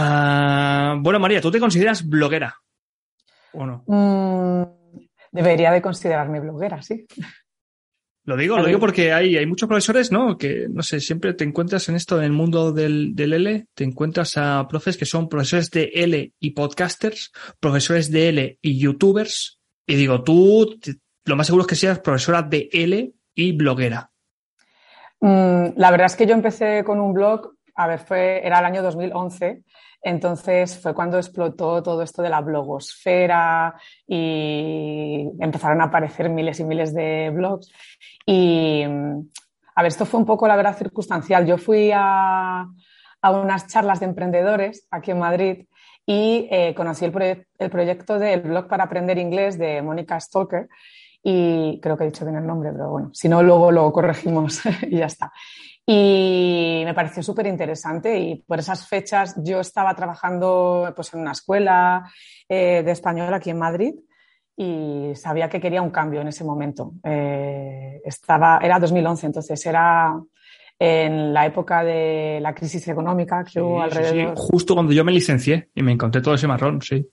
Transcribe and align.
Ah, 0.00 0.94
bueno, 1.00 1.18
María, 1.18 1.40
¿tú 1.40 1.50
te 1.50 1.58
consideras 1.58 2.08
bloguera? 2.08 2.54
¿O 3.52 3.66
no? 3.66 3.82
Mm, 3.88 4.62
debería 5.32 5.72
de 5.72 5.82
considerarme 5.82 6.38
bloguera, 6.38 6.80
sí. 6.82 7.04
Lo 8.22 8.36
digo, 8.36 8.58
lo 8.58 8.66
digo 8.66 8.78
porque 8.78 9.12
hay, 9.12 9.36
hay 9.36 9.46
muchos 9.46 9.68
profesores, 9.68 10.12
¿no? 10.12 10.38
Que, 10.38 10.66
no 10.70 10.84
sé, 10.84 11.00
siempre 11.00 11.34
te 11.34 11.42
encuentras 11.42 11.88
en 11.88 11.96
esto, 11.96 12.18
en 12.18 12.26
el 12.26 12.32
mundo 12.32 12.70
del, 12.70 13.16
del 13.16 13.32
L, 13.32 13.66
te 13.74 13.82
encuentras 13.82 14.36
a 14.36 14.68
profes 14.68 14.96
que 14.96 15.04
son 15.04 15.28
profesores 15.28 15.68
de 15.72 15.90
L 15.92 16.32
y 16.38 16.50
podcasters, 16.50 17.32
profesores 17.58 18.12
de 18.12 18.28
L 18.28 18.58
y 18.62 18.78
youtubers. 18.78 19.58
Y 19.84 19.96
digo, 19.96 20.22
tú, 20.22 20.78
lo 21.24 21.34
más 21.34 21.46
seguro 21.46 21.62
es 21.62 21.68
que 21.68 21.74
seas 21.74 21.98
profesora 21.98 22.42
de 22.42 22.68
L 22.72 23.12
y 23.34 23.52
bloguera. 23.52 24.12
Mm, 25.20 25.70
la 25.74 25.90
verdad 25.90 26.06
es 26.06 26.14
que 26.14 26.26
yo 26.26 26.34
empecé 26.34 26.84
con 26.84 27.00
un 27.00 27.12
blog, 27.14 27.54
a 27.74 27.88
ver, 27.88 27.98
fue, 27.98 28.46
era 28.46 28.60
el 28.60 28.64
año 28.64 28.82
2011 28.82 29.64
entonces 30.02 30.78
fue 30.78 30.94
cuando 30.94 31.18
explotó 31.18 31.82
todo 31.82 32.02
esto 32.02 32.22
de 32.22 32.30
la 32.30 32.40
blogosfera 32.40 33.74
y 34.06 35.28
empezaron 35.40 35.80
a 35.80 35.84
aparecer 35.84 36.30
miles 36.30 36.60
y 36.60 36.64
miles 36.64 36.94
de 36.94 37.30
blogs. 37.30 37.72
Y 38.24 38.84
a 38.84 39.82
ver, 39.82 39.88
esto 39.88 40.06
fue 40.06 40.20
un 40.20 40.26
poco 40.26 40.46
la 40.46 40.56
verdad 40.56 40.76
circunstancial. 40.76 41.46
Yo 41.46 41.58
fui 41.58 41.90
a, 41.94 42.66
unas 43.22 43.66
charlas 43.66 44.00
de 44.00 44.06
emprendedores 44.06 44.86
aquí 44.90 45.10
en 45.10 45.18
Madrid 45.18 45.66
y 46.06 46.48
eh, 46.50 46.74
conocí 46.74 47.04
el, 47.04 47.46
el 47.58 47.70
proyecto 47.70 48.18
del 48.18 48.40
blog 48.42 48.68
para 48.68 48.84
aprender 48.84 49.18
inglés 49.18 49.58
de 49.58 49.82
Mónica 49.82 50.18
Stalker 50.20 50.68
y 51.22 51.80
creo 51.80 51.96
que 51.96 52.04
he 52.04 52.08
dicho 52.08 52.24
bien 52.24 52.36
el 52.36 52.46
nombre, 52.46 52.70
pero 52.72 52.90
bueno, 52.90 53.10
si 53.12 53.28
no, 53.28 53.42
luego 53.42 53.70
lo 53.70 53.92
corregimos 53.92 54.60
y 54.88 54.98
ya 54.98 55.06
está. 55.06 55.32
Y 55.86 56.82
me 56.84 56.92
pareció 56.92 57.22
súper 57.22 57.46
interesante 57.46 58.18
y 58.18 58.36
por 58.42 58.58
esas 58.58 58.86
fechas 58.86 59.34
yo 59.42 59.60
estaba 59.60 59.94
trabajando 59.94 60.92
pues, 60.94 61.14
en 61.14 61.20
una 61.20 61.32
escuela 61.32 62.10
eh, 62.46 62.82
de 62.84 62.90
español 62.90 63.32
aquí 63.32 63.50
en 63.50 63.58
Madrid 63.58 63.94
y 64.54 65.12
sabía 65.14 65.48
que 65.48 65.60
quería 65.60 65.80
un 65.80 65.90
cambio 65.90 66.20
en 66.20 66.28
ese 66.28 66.44
momento. 66.44 66.92
Eh, 67.02 68.02
estaba, 68.04 68.58
era 68.62 68.78
2011, 68.78 69.26
entonces 69.26 69.64
era 69.64 70.20
en 70.78 71.32
la 71.32 71.46
época 71.46 71.82
de 71.82 72.38
la 72.42 72.54
crisis 72.54 72.86
económica 72.88 73.44
que 73.44 73.60
hubo 73.60 73.80
alrededor. 73.80 74.36
Sí, 74.36 74.42
justo 74.42 74.74
cuando 74.74 74.92
yo 74.92 75.04
me 75.04 75.12
licencié 75.12 75.70
y 75.74 75.82
me 75.82 75.92
encontré 75.92 76.20
todo 76.20 76.34
ese 76.34 76.46
marrón, 76.46 76.82
sí. 76.82 77.08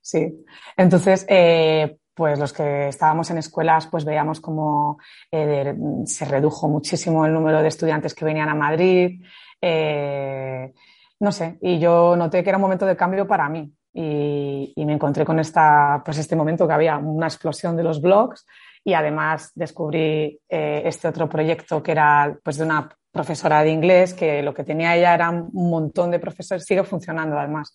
Sí, 0.00 0.44
entonces 0.76 1.26
eh, 1.28 1.98
pues 2.16 2.38
los 2.38 2.54
que 2.54 2.88
estábamos 2.88 3.30
en 3.30 3.36
escuelas, 3.36 3.88
pues 3.88 4.06
veíamos 4.06 4.40
cómo 4.40 4.98
eh, 5.30 5.74
se 6.06 6.24
redujo 6.24 6.66
muchísimo 6.66 7.26
el 7.26 7.34
número 7.34 7.60
de 7.60 7.68
estudiantes 7.68 8.14
que 8.14 8.24
venían 8.24 8.48
a 8.48 8.54
Madrid. 8.54 9.22
Eh, 9.60 10.72
no 11.20 11.30
sé, 11.30 11.58
y 11.60 11.78
yo 11.78 12.16
noté 12.16 12.42
que 12.42 12.48
era 12.48 12.56
un 12.56 12.62
momento 12.62 12.86
de 12.86 12.96
cambio 12.96 13.26
para 13.26 13.50
mí. 13.50 13.70
Y, 13.92 14.72
me 14.76 14.94
encontré 14.94 15.26
con 15.26 15.38
esta, 15.38 16.00
pues 16.02 16.16
este 16.16 16.36
momento 16.36 16.66
que 16.66 16.72
había 16.72 16.96
una 16.96 17.26
explosión 17.26 17.76
de 17.76 17.82
los 17.82 18.00
blogs 18.00 18.46
y 18.82 18.94
además 18.94 19.52
descubrí 19.54 20.40
eh, 20.48 20.82
este 20.86 21.08
otro 21.08 21.28
proyecto 21.28 21.82
que 21.82 21.92
era 21.92 22.38
pues 22.42 22.56
de 22.56 22.64
una 22.64 22.88
profesora 23.10 23.62
de 23.62 23.70
inglés 23.70 24.14
que 24.14 24.42
lo 24.42 24.54
que 24.54 24.64
tenía 24.64 24.96
ella 24.96 25.14
era 25.14 25.30
un 25.30 25.50
montón 25.52 26.10
de 26.10 26.18
profesores, 26.18 26.64
sigue 26.64 26.84
funcionando 26.84 27.38
además, 27.38 27.74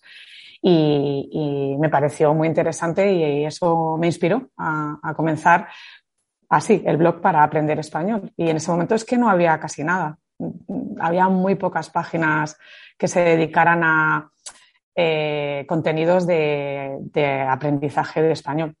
y, 0.62 1.76
me 1.78 1.88
pareció 1.88 2.32
muy 2.32 2.46
interesante 2.46 3.12
y, 3.12 3.44
eso 3.44 3.96
me 3.98 4.06
inspiró 4.06 4.50
a, 4.56 5.12
comenzar 5.16 5.68
así 6.48 6.82
el 6.86 6.96
blog 6.96 7.20
para 7.20 7.42
aprender 7.42 7.78
español. 7.78 8.32
Y 8.36 8.48
en 8.48 8.56
ese 8.56 8.70
momento 8.70 8.94
es 8.94 9.04
que 9.04 9.18
no 9.18 9.28
había 9.28 9.58
casi 9.58 9.82
nada. 9.82 10.18
Había 11.00 11.28
muy 11.28 11.56
pocas 11.56 11.90
páginas 11.90 12.56
que 12.96 13.08
se 13.08 13.20
dedicaran 13.20 13.82
a 13.82 14.30
eh, 14.94 15.64
contenidos 15.68 16.26
de, 16.26 17.46
aprendizaje 17.48 18.22
de 18.22 18.32
español. 18.32 18.76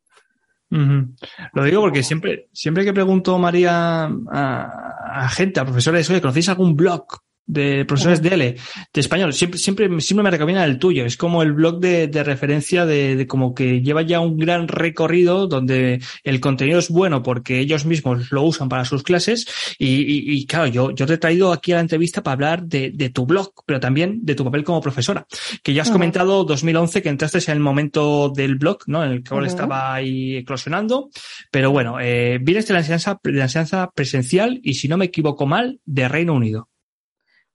Lo 0.70 1.64
digo 1.64 1.82
porque 1.82 2.02
siempre, 2.02 2.48
siempre 2.52 2.84
que 2.84 2.94
pregunto, 2.94 3.38
María, 3.38 4.04
a, 4.30 5.28
gente, 5.28 5.60
a 5.60 5.64
profesores, 5.64 6.08
oye, 6.08 6.22
¿conocéis 6.22 6.48
algún 6.48 6.74
blog 6.74 7.04
de 7.46 7.84
profesores 7.84 8.22
de 8.22 8.34
L, 8.34 8.56
de 8.92 9.00
español, 9.00 9.32
siempre, 9.32 9.58
siempre, 9.58 10.00
siempre 10.00 10.22
me 10.22 10.30
recomienda 10.30 10.64
el 10.64 10.78
tuyo. 10.78 11.04
Es 11.04 11.16
como 11.16 11.42
el 11.42 11.52
blog 11.52 11.80
de, 11.80 12.08
de 12.08 12.24
referencia 12.24 12.86
de, 12.86 13.16
de, 13.16 13.26
como 13.26 13.54
que 13.54 13.80
lleva 13.80 14.02
ya 14.02 14.20
un 14.20 14.36
gran 14.36 14.68
recorrido 14.68 15.46
donde 15.46 16.00
el 16.24 16.40
contenido 16.40 16.78
es 16.78 16.88
bueno 16.88 17.22
porque 17.22 17.58
ellos 17.58 17.84
mismos 17.84 18.30
lo 18.30 18.42
usan 18.42 18.68
para 18.68 18.84
sus 18.84 19.02
clases. 19.02 19.46
Y, 19.78 20.32
y, 20.32 20.46
claro, 20.46 20.66
yo, 20.66 20.90
yo 20.92 21.06
te 21.06 21.14
he 21.14 21.18
traído 21.18 21.52
aquí 21.52 21.72
a 21.72 21.76
la 21.76 21.80
entrevista 21.82 22.22
para 22.22 22.34
hablar 22.34 22.64
de, 22.64 22.90
de, 22.94 23.10
tu 23.10 23.26
blog, 23.26 23.52
pero 23.66 23.80
también 23.80 24.20
de 24.22 24.34
tu 24.34 24.44
papel 24.44 24.64
como 24.64 24.80
profesora. 24.80 25.26
Que 25.62 25.74
ya 25.74 25.82
has 25.82 25.90
comentado 25.90 26.44
2011 26.44 27.02
que 27.02 27.08
entraste 27.08 27.38
en 27.38 27.56
el 27.56 27.60
momento 27.60 28.30
del 28.30 28.56
blog, 28.56 28.78
¿no? 28.86 29.04
En 29.04 29.12
el 29.12 29.22
que 29.22 29.34
estaba 29.46 29.94
ahí 29.94 30.36
eclosionando. 30.36 31.10
Pero 31.50 31.70
bueno, 31.70 31.98
eh, 32.00 32.38
vienes 32.40 32.66
de 32.66 32.74
la 32.74 32.80
enseñanza, 32.80 33.18
de 33.22 33.32
la 33.32 33.44
enseñanza 33.44 33.90
presencial 33.94 34.60
y 34.62 34.74
si 34.74 34.88
no 34.88 34.96
me 34.96 35.06
equivoco 35.06 35.46
mal, 35.46 35.80
de 35.84 36.08
Reino 36.08 36.34
Unido. 36.34 36.68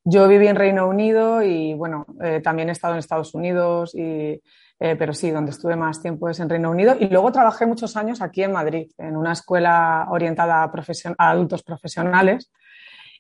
Yo 0.09 0.25
viví 0.29 0.47
en 0.47 0.56
Reino 0.56 0.88
Unido 0.88 1.41
y 1.41 1.73
bueno, 1.73 2.06
eh, 2.23 2.40
también 2.41 2.69
he 2.69 2.72
estado 2.72 2.94
en 2.94 3.00
Estados 3.00 3.34
Unidos, 3.34 3.94
y, 3.94 4.41
eh, 4.79 4.95
pero 4.97 5.13
sí, 5.13 5.31
donde 5.31 5.51
estuve 5.51 5.75
más 5.75 6.01
tiempo 6.01 6.29
es 6.29 6.40
en 6.40 6.47
Reino 6.47 6.72
Unido. 6.72 6.95
Y 6.97 7.09
luego 7.09 7.29
trabajé 7.34 7.66
muchos 7.66 7.97
años 7.97 8.22
aquí 8.22 8.41
en 8.41 8.53
Madrid, 8.53 8.90
en 8.97 9.18
una 9.18 9.34
escuela 9.34 10.07
orientada 10.09 10.63
a, 10.63 11.29
adultos 11.29 11.62
profesionales. 11.62 12.50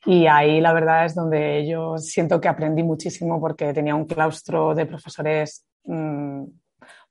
Y 0.05 0.27
ahí 0.27 0.61
la 0.61 0.71
verdad 0.71 1.03
es 1.03 1.13
donde 1.13 1.67
yo 1.67 1.97
siento 1.97 2.39
que 2.39 2.47
aprendí 2.47 2.83
muchísimo 2.83 3.41
porque 3.41 3.73
tenía 3.73 3.93
un 3.93 4.05
claustro 4.05 4.73
de 4.73 4.85
profesores 4.85 5.65
mm, 5.83 6.43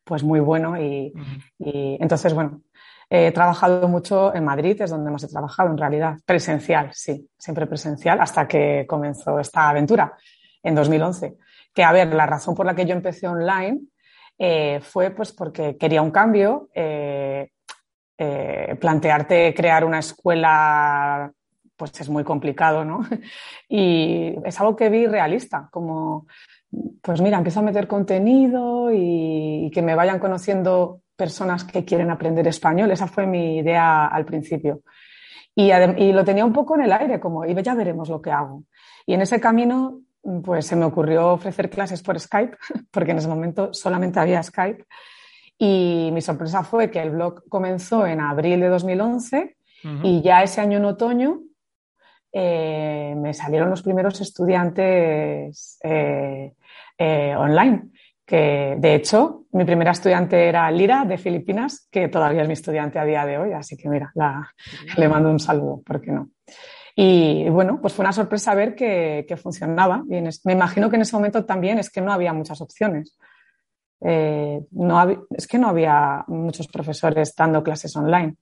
pues 0.05 0.23
muy 0.23 0.41
bueno 0.41 0.81
y, 0.81 1.13
y, 1.59 1.99
entonces, 2.01 2.33
bueno, 2.33 2.63
He 3.09 3.31
trabajado 3.31 3.87
mucho 3.87 4.35
en 4.35 4.45
Madrid, 4.45 4.81
es 4.83 4.91
donde 4.91 5.09
hemos 5.09 5.27
trabajado 5.29 5.71
en 5.71 5.79
realidad. 5.79 6.17
Presencial, 6.25 6.91
sí, 6.93 7.29
siempre 7.39 7.67
presencial, 7.67 8.21
hasta 8.21 8.49
que 8.49 8.85
comenzó 8.89 9.39
esta 9.39 9.69
aventura 9.69 10.15
en 10.63 10.75
2011. 10.75 11.37
Que, 11.73 11.85
a 11.85 11.93
ver, 11.93 12.13
la 12.13 12.27
razón 12.27 12.55
por 12.55 12.67
la 12.67 12.75
que 12.75 12.85
yo 12.85 12.95
empecé 12.95 13.29
online 13.29 13.81
eh, 14.39 14.81
fue 14.83 15.11
pues 15.11 15.33
porque 15.33 15.77
quería 15.77 16.03
un 16.03 16.11
cambio, 16.11 16.69
eh, 16.75 17.51
eh, 18.19 18.77
plantearte 18.81 19.55
crear 19.55 19.85
una 19.85 20.01
escuela 20.01 21.31
pues 21.77 22.01
es 22.01 22.09
muy 22.09 22.25
complicado, 22.25 22.85
¿no? 22.85 23.01
Y 23.69 24.35
es 24.45 24.59
algo 24.61 24.75
que 24.75 24.89
vi 24.89 25.07
realista, 25.07 25.69
como, 25.71 26.27
pues 27.03 27.21
mira, 27.21 27.37
empiezo 27.37 27.61
a 27.61 27.65
meter 27.65 27.87
contenido 27.87 28.91
y 28.93 29.71
que 29.73 29.83
me 29.83 29.95
vayan 29.95 30.19
conociendo 30.19 31.03
personas 31.17 31.65
que 31.65 31.85
quieren 31.85 32.11
aprender 32.11 32.47
español. 32.47 32.91
Esa 32.91 33.07
fue 33.07 33.27
mi 33.27 33.59
idea 33.59 34.07
al 34.07 34.25
principio. 34.25 34.83
Y, 35.55 35.73
lo 36.13 36.25
tenía 36.25 36.45
un 36.45 36.53
poco 36.53 36.75
en 36.75 36.83
el 36.83 36.93
aire, 36.93 37.19
como, 37.19 37.45
y 37.47 37.55
ya 37.63 37.75
veremos 37.75 38.11
lo 38.11 38.21
que 38.21 38.31
hago. 38.31 38.65
Y 39.07 39.15
en 39.15 39.23
ese 39.23 39.41
camino, 39.41 40.01
pues 40.45 40.67
se 40.67 40.77
me 40.77 40.85
ocurrió 40.85 41.33
ofrecer 41.33 41.71
clases 41.71 42.03
por 42.03 42.21
Skype, 42.21 42.59
porque 42.91 43.13
en 43.13 43.19
ese 43.19 43.29
momento 43.29 43.73
solamente 43.73 44.21
había 44.21 44.43
Skype. 44.43 44.85
Y 45.59 46.11
mi 46.13 46.21
sorpresa 46.21 46.63
fue 46.63 46.91
que 46.91 47.01
el 47.01 47.11
blog 47.11 47.49
comenzó 47.49 48.07
en 48.07 48.21
abril 48.21 48.61
de 48.61 48.69
2011 48.69 49.57
y 50.03 50.21
ya 50.21 50.43
ese 50.43 50.61
año 50.61 50.79
en 50.79 50.85
otoño 50.85 51.43
eh, 52.33 53.15
me 53.17 53.33
salieron 53.33 53.71
los 53.71 53.83
primeros 53.83 54.21
estudiantes 54.21 55.79
eh, 55.83 56.53
eh, 56.99 57.37
online 57.37 57.91
que 58.27 58.75
de 58.79 58.95
hecho 58.97 59.45
mi 59.53 59.65
primera 59.65 59.93
estudiante 59.93 60.49
era 60.49 60.71
Lira 60.71 61.05
de 61.05 61.17
Filipinas, 61.17 61.89
que 61.91 62.09
todavía 62.09 62.43
es 62.43 62.49
mi 62.49 62.55
estudiante 62.55 62.99
a 62.99 63.05
día 63.05 63.25
de 63.25 63.39
hoy, 63.39 63.53
así 63.53 63.77
que 63.77 63.89
mira, 63.89 64.13
le 64.97 65.09
mando 65.09 65.31
un 65.31 65.39
saludo, 65.39 65.81
¿por 65.87 66.01
qué 66.01 66.11
no? 66.11 66.31
Y 66.99 67.49
bueno, 67.51 67.79
pues 67.81 67.93
fue 67.93 68.05
una 68.05 68.13
sorpresa 68.13 68.55
ver 68.55 68.75
que, 68.75 69.39
funcionaba. 69.41 70.03
Y 70.09 70.23
me 70.45 70.53
imagino 70.55 70.89
que 70.89 70.97
en 70.97 71.03
ese 71.03 71.15
momento 71.15 71.45
también 71.45 71.79
es 71.79 71.91
que 71.91 72.01
no 72.01 72.11
había 72.11 72.33
muchas 72.33 72.63
opciones. 72.63 73.19
Eh, 74.01 74.61
no 74.71 75.27
es 75.31 75.47
que 75.47 75.59
no 75.59 75.69
había 75.69 76.25
muchos 76.27 76.69
profesores 76.69 77.35
dando 77.37 77.63
clases 77.63 77.95
online. 77.97 78.37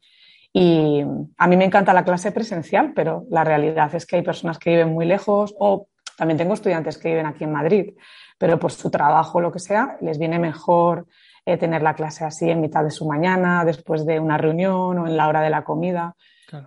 Y 0.53 1.03
a 1.37 1.49
mí 1.49 1.57
me 1.57 1.65
encanta 1.65 1.93
la 1.93 2.05
clase 2.05 2.31
presencial, 2.31 2.93
pero 2.95 3.27
la 3.29 3.43
realidad 3.43 3.93
es 3.93 4.07
que 4.07 4.17
hay 4.17 4.23
personas 4.23 4.61
que 4.61 4.71
viven 4.71 4.93
muy 4.93 5.05
lejos 5.05 5.53
o 5.59 5.89
también 6.17 6.39
tengo 6.39 6.55
estudiantes 6.55 6.97
que 6.97 7.09
viven 7.09 7.27
aquí 7.27 7.43
en 7.43 7.53
Madrid 7.53 7.95
pero 8.39 8.59
por 8.59 8.73
su 8.73 8.91
trabajo 8.91 9.39
o 9.39 9.41
lo 9.41 9.53
que 9.53 9.59
sea, 9.59 9.97
les 10.01 10.19
viene 10.19 10.39
mejor 10.39 11.07
eh, 11.47 11.57
tener 11.57 11.83
la 11.83 11.95
clase 11.95 12.25
así 12.25 12.49
en 12.49 12.61
mitad 12.61 12.83
de 12.83 12.91
su 12.91 13.07
mañana, 13.07 13.65
después 13.65 14.07
de 14.07 14.19
una 14.19 14.39
reunión 14.39 14.99
o 14.99 15.07
en 15.07 15.17
la 15.17 15.29
hora 15.29 15.43
de 15.43 15.51
la 15.51 15.65
comida. 15.65 16.15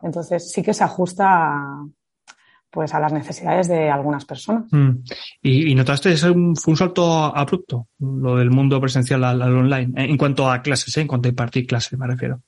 Entonces 0.03 0.51
sí 0.51 0.61
que 0.61 0.73
se 0.73 0.83
ajusta 0.83 1.53
pues 2.69 2.93
a 2.93 2.99
las 2.99 3.13
necesidades 3.13 3.67
de 3.67 3.89
algunas 3.89 4.25
personas. 4.25 4.65
Mm. 4.71 5.03
¿Y, 5.41 5.73
notaste 5.73 6.11
que 6.11 6.17
fue 6.17 6.31
un 6.31 6.77
salto 6.77 7.11
abrupto, 7.35 7.87
lo 7.99 8.35
del 8.35 8.51
mundo 8.51 8.79
presencial 8.79 9.23
al, 9.23 9.41
online, 9.41 9.93
en 9.95 10.17
cuanto 10.17 10.49
a 10.49 10.61
clases, 10.61 10.95
¿eh? 10.97 11.01
en 11.01 11.07
cuanto 11.07 11.27
a 11.27 11.31
impartir 11.31 11.65
clases, 11.65 11.97
me 11.97 12.05
refiero? 12.05 12.41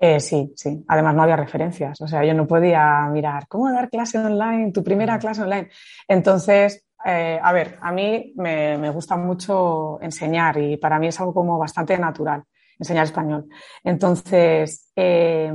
Eh, 0.00 0.20
sí, 0.20 0.52
sí. 0.56 0.84
Además 0.88 1.14
no 1.14 1.22
había 1.22 1.36
referencias. 1.36 2.00
O 2.00 2.08
sea, 2.08 2.24
yo 2.24 2.32
no 2.34 2.46
podía 2.46 3.08
mirar 3.12 3.46
cómo 3.48 3.70
dar 3.70 3.90
clase 3.90 4.18
online, 4.18 4.72
tu 4.72 4.82
primera 4.82 5.16
mm. 5.16 5.20
clase 5.20 5.42
online. 5.42 5.68
Entonces, 6.08 6.84
eh, 7.04 7.38
a 7.42 7.52
ver, 7.52 7.78
a 7.80 7.92
mí 7.92 8.32
me, 8.36 8.90
gusta 8.90 9.16
mucho 9.16 10.00
enseñar 10.00 10.58
y 10.58 10.76
para 10.76 10.98
mí 10.98 11.08
es 11.08 11.20
algo 11.20 11.32
como 11.32 11.58
bastante 11.58 11.96
natural, 11.98 12.42
enseñar 12.78 13.04
español. 13.04 13.48
Entonces, 13.84 14.90
eh, 14.96 15.52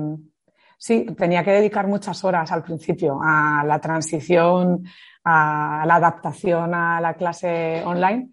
sí, 0.78 1.06
tenía 1.18 1.44
que 1.44 1.52
dedicar 1.52 1.88
muchas 1.88 2.24
horas 2.24 2.52
al 2.52 2.64
principio 2.64 3.20
a 3.22 3.64
la 3.66 3.80
transición, 3.80 4.86
a 5.26 5.84
la 5.86 5.96
adaptación 5.96 6.74
a 6.74 7.02
la 7.02 7.14
clase 7.16 7.84
online. 7.86 8.32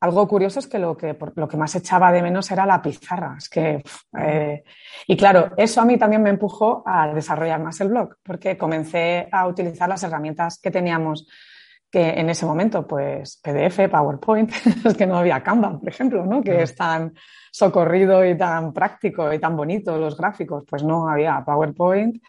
Algo 0.00 0.28
curioso 0.28 0.60
es 0.60 0.68
que 0.68 0.78
lo 0.78 0.96
que, 0.96 1.18
lo 1.34 1.48
que 1.48 1.56
más 1.56 1.74
echaba 1.74 2.12
de 2.12 2.22
menos 2.22 2.48
era 2.52 2.64
la 2.64 2.80
pizarra. 2.80 3.34
Es 3.36 3.48
que, 3.48 3.82
eh, 4.16 4.62
y 5.08 5.16
claro, 5.16 5.50
eso 5.56 5.80
a 5.80 5.84
mí 5.84 5.98
también 5.98 6.22
me 6.22 6.30
empujó 6.30 6.84
a 6.86 7.12
desarrollar 7.12 7.60
más 7.60 7.80
el 7.80 7.88
blog, 7.88 8.14
porque 8.22 8.56
comencé 8.56 9.28
a 9.32 9.48
utilizar 9.48 9.88
las 9.88 10.04
herramientas 10.04 10.60
que 10.62 10.70
teníamos 10.70 11.26
que 11.90 12.10
en 12.10 12.28
ese 12.30 12.44
momento, 12.44 12.86
pues 12.86 13.40
PDF, 13.42 13.88
PowerPoint, 13.90 14.50
es 14.84 14.94
que 14.94 15.06
no 15.06 15.16
había 15.16 15.42
Canva, 15.42 15.78
por 15.78 15.88
ejemplo, 15.88 16.26
¿no? 16.26 16.42
Que 16.42 16.62
es 16.62 16.74
tan 16.74 17.14
socorrido 17.50 18.24
y 18.24 18.36
tan 18.36 18.72
práctico 18.72 19.32
y 19.32 19.38
tan 19.38 19.56
bonito 19.56 19.96
los 19.98 20.16
gráficos, 20.16 20.64
pues 20.68 20.82
no 20.84 21.08
había 21.08 21.42
PowerPoint. 21.44 22.22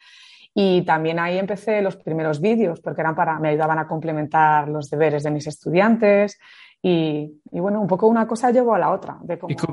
Y 0.53 0.81
también 0.83 1.19
ahí 1.19 1.37
empecé 1.37 1.81
los 1.81 1.95
primeros 1.95 2.41
vídeos, 2.41 2.81
porque 2.81 3.01
eran 3.01 3.15
para, 3.15 3.39
me 3.39 3.49
ayudaban 3.49 3.79
a 3.79 3.87
complementar 3.87 4.67
los 4.67 4.89
deberes 4.89 5.23
de 5.23 5.31
mis 5.31 5.47
estudiantes. 5.47 6.39
Y, 6.81 7.39
bueno, 7.51 7.81
un 7.81 7.87
poco 7.87 8.07
una 8.07 8.25
cosa 8.25 8.51
llevó 8.51 8.73
a 8.73 8.79
la 8.79 8.91
otra. 8.91 9.19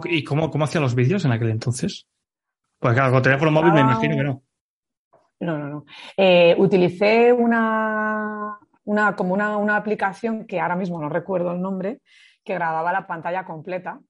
¿Y, 0.05 0.25
cómo, 0.25 0.51
cómo 0.51 0.65
hacía 0.65 0.81
los 0.81 0.95
vídeos 0.95 1.25
en 1.25 1.33
aquel 1.33 1.51
entonces? 1.51 2.07
Pues 2.79 2.95
claro, 2.95 3.13
con 3.13 3.23
teléfono 3.23 3.51
móvil 3.51 3.73
me 3.73 3.81
imagino 3.81 4.17
que 4.17 4.23
no. 4.23 4.43
No, 5.41 5.59
no, 5.59 5.69
no. 5.69 5.85
Eh, 6.17 6.55
utilicé 6.59 7.33
una, 7.33 8.59
una, 8.87 9.15
como 9.15 9.35
una, 9.35 9.57
una, 9.57 9.77
aplicación 9.77 10.47
que 10.47 10.61
ahora 10.61 10.77
mismo 10.77 11.01
no 11.01 11.09
recuerdo 11.09 11.53
el 11.53 11.61
nombre, 11.61 12.01
que 12.45 12.55
grababa 12.55 12.93
la 12.93 13.07
pantalla 13.07 13.45
completa. 13.45 14.01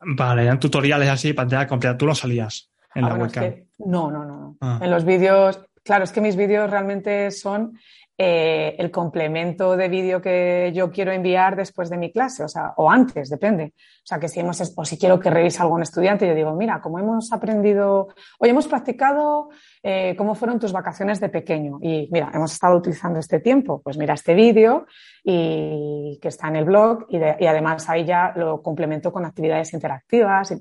Vale, 0.00 0.44
eran 0.44 0.60
tutoriales 0.60 1.08
así, 1.08 1.32
pantalla 1.32 1.66
completa. 1.66 1.96
Tú 1.96 2.06
no 2.06 2.14
salías 2.14 2.70
en 2.94 3.02
la 3.02 3.14
webcam. 3.14 3.54
no, 3.78 4.10
no, 4.10 4.24
no. 4.24 4.56
Ah. 4.60 4.78
En 4.82 4.90
los 4.90 5.04
vídeos, 5.04 5.64
claro, 5.84 6.04
es 6.04 6.12
que 6.12 6.20
mis 6.20 6.36
vídeos 6.36 6.68
realmente 6.70 7.30
son 7.30 7.78
eh, 8.22 8.76
el 8.78 8.90
complemento 8.90 9.76
de 9.78 9.88
vídeo 9.88 10.20
que 10.20 10.72
yo 10.74 10.90
quiero 10.90 11.10
enviar 11.12 11.56
después 11.56 11.88
de 11.88 11.96
mi 11.96 12.12
clase, 12.12 12.44
o 12.44 12.48
sea, 12.48 12.74
o 12.76 12.90
antes, 12.90 13.30
depende. 13.30 13.72
O 13.76 14.04
sea, 14.04 14.18
que 14.18 14.28
si 14.28 14.40
hemos, 14.40 14.60
o 14.76 14.84
si 14.84 14.98
quiero 14.98 15.18
que 15.18 15.30
revise 15.30 15.62
algún 15.62 15.80
estudiante, 15.80 16.26
yo 16.26 16.34
digo, 16.34 16.54
mira, 16.54 16.82
como 16.82 16.98
hemos 16.98 17.32
aprendido, 17.32 18.08
hoy 18.38 18.50
hemos 18.50 18.66
practicado 18.66 19.48
eh, 19.82 20.14
cómo 20.16 20.34
fueron 20.34 20.58
tus 20.58 20.72
vacaciones 20.72 21.20
de 21.20 21.28
pequeño. 21.28 21.78
Y 21.80 22.08
mira, 22.10 22.30
hemos 22.34 22.52
estado 22.52 22.76
utilizando 22.76 23.18
este 23.18 23.40
tiempo, 23.40 23.80
pues 23.82 23.96
mira 23.96 24.14
este 24.14 24.34
vídeo 24.34 24.86
y 25.24 26.18
que 26.20 26.28
está 26.28 26.48
en 26.48 26.56
el 26.56 26.64
blog 26.64 27.06
y, 27.08 27.16
además 27.16 27.88
ahí 27.88 28.04
ya 28.04 28.32
lo 28.36 28.62
complemento 28.62 29.12
con 29.12 29.24
actividades 29.24 29.72
interactivas. 29.72 30.52
Y, 30.52 30.56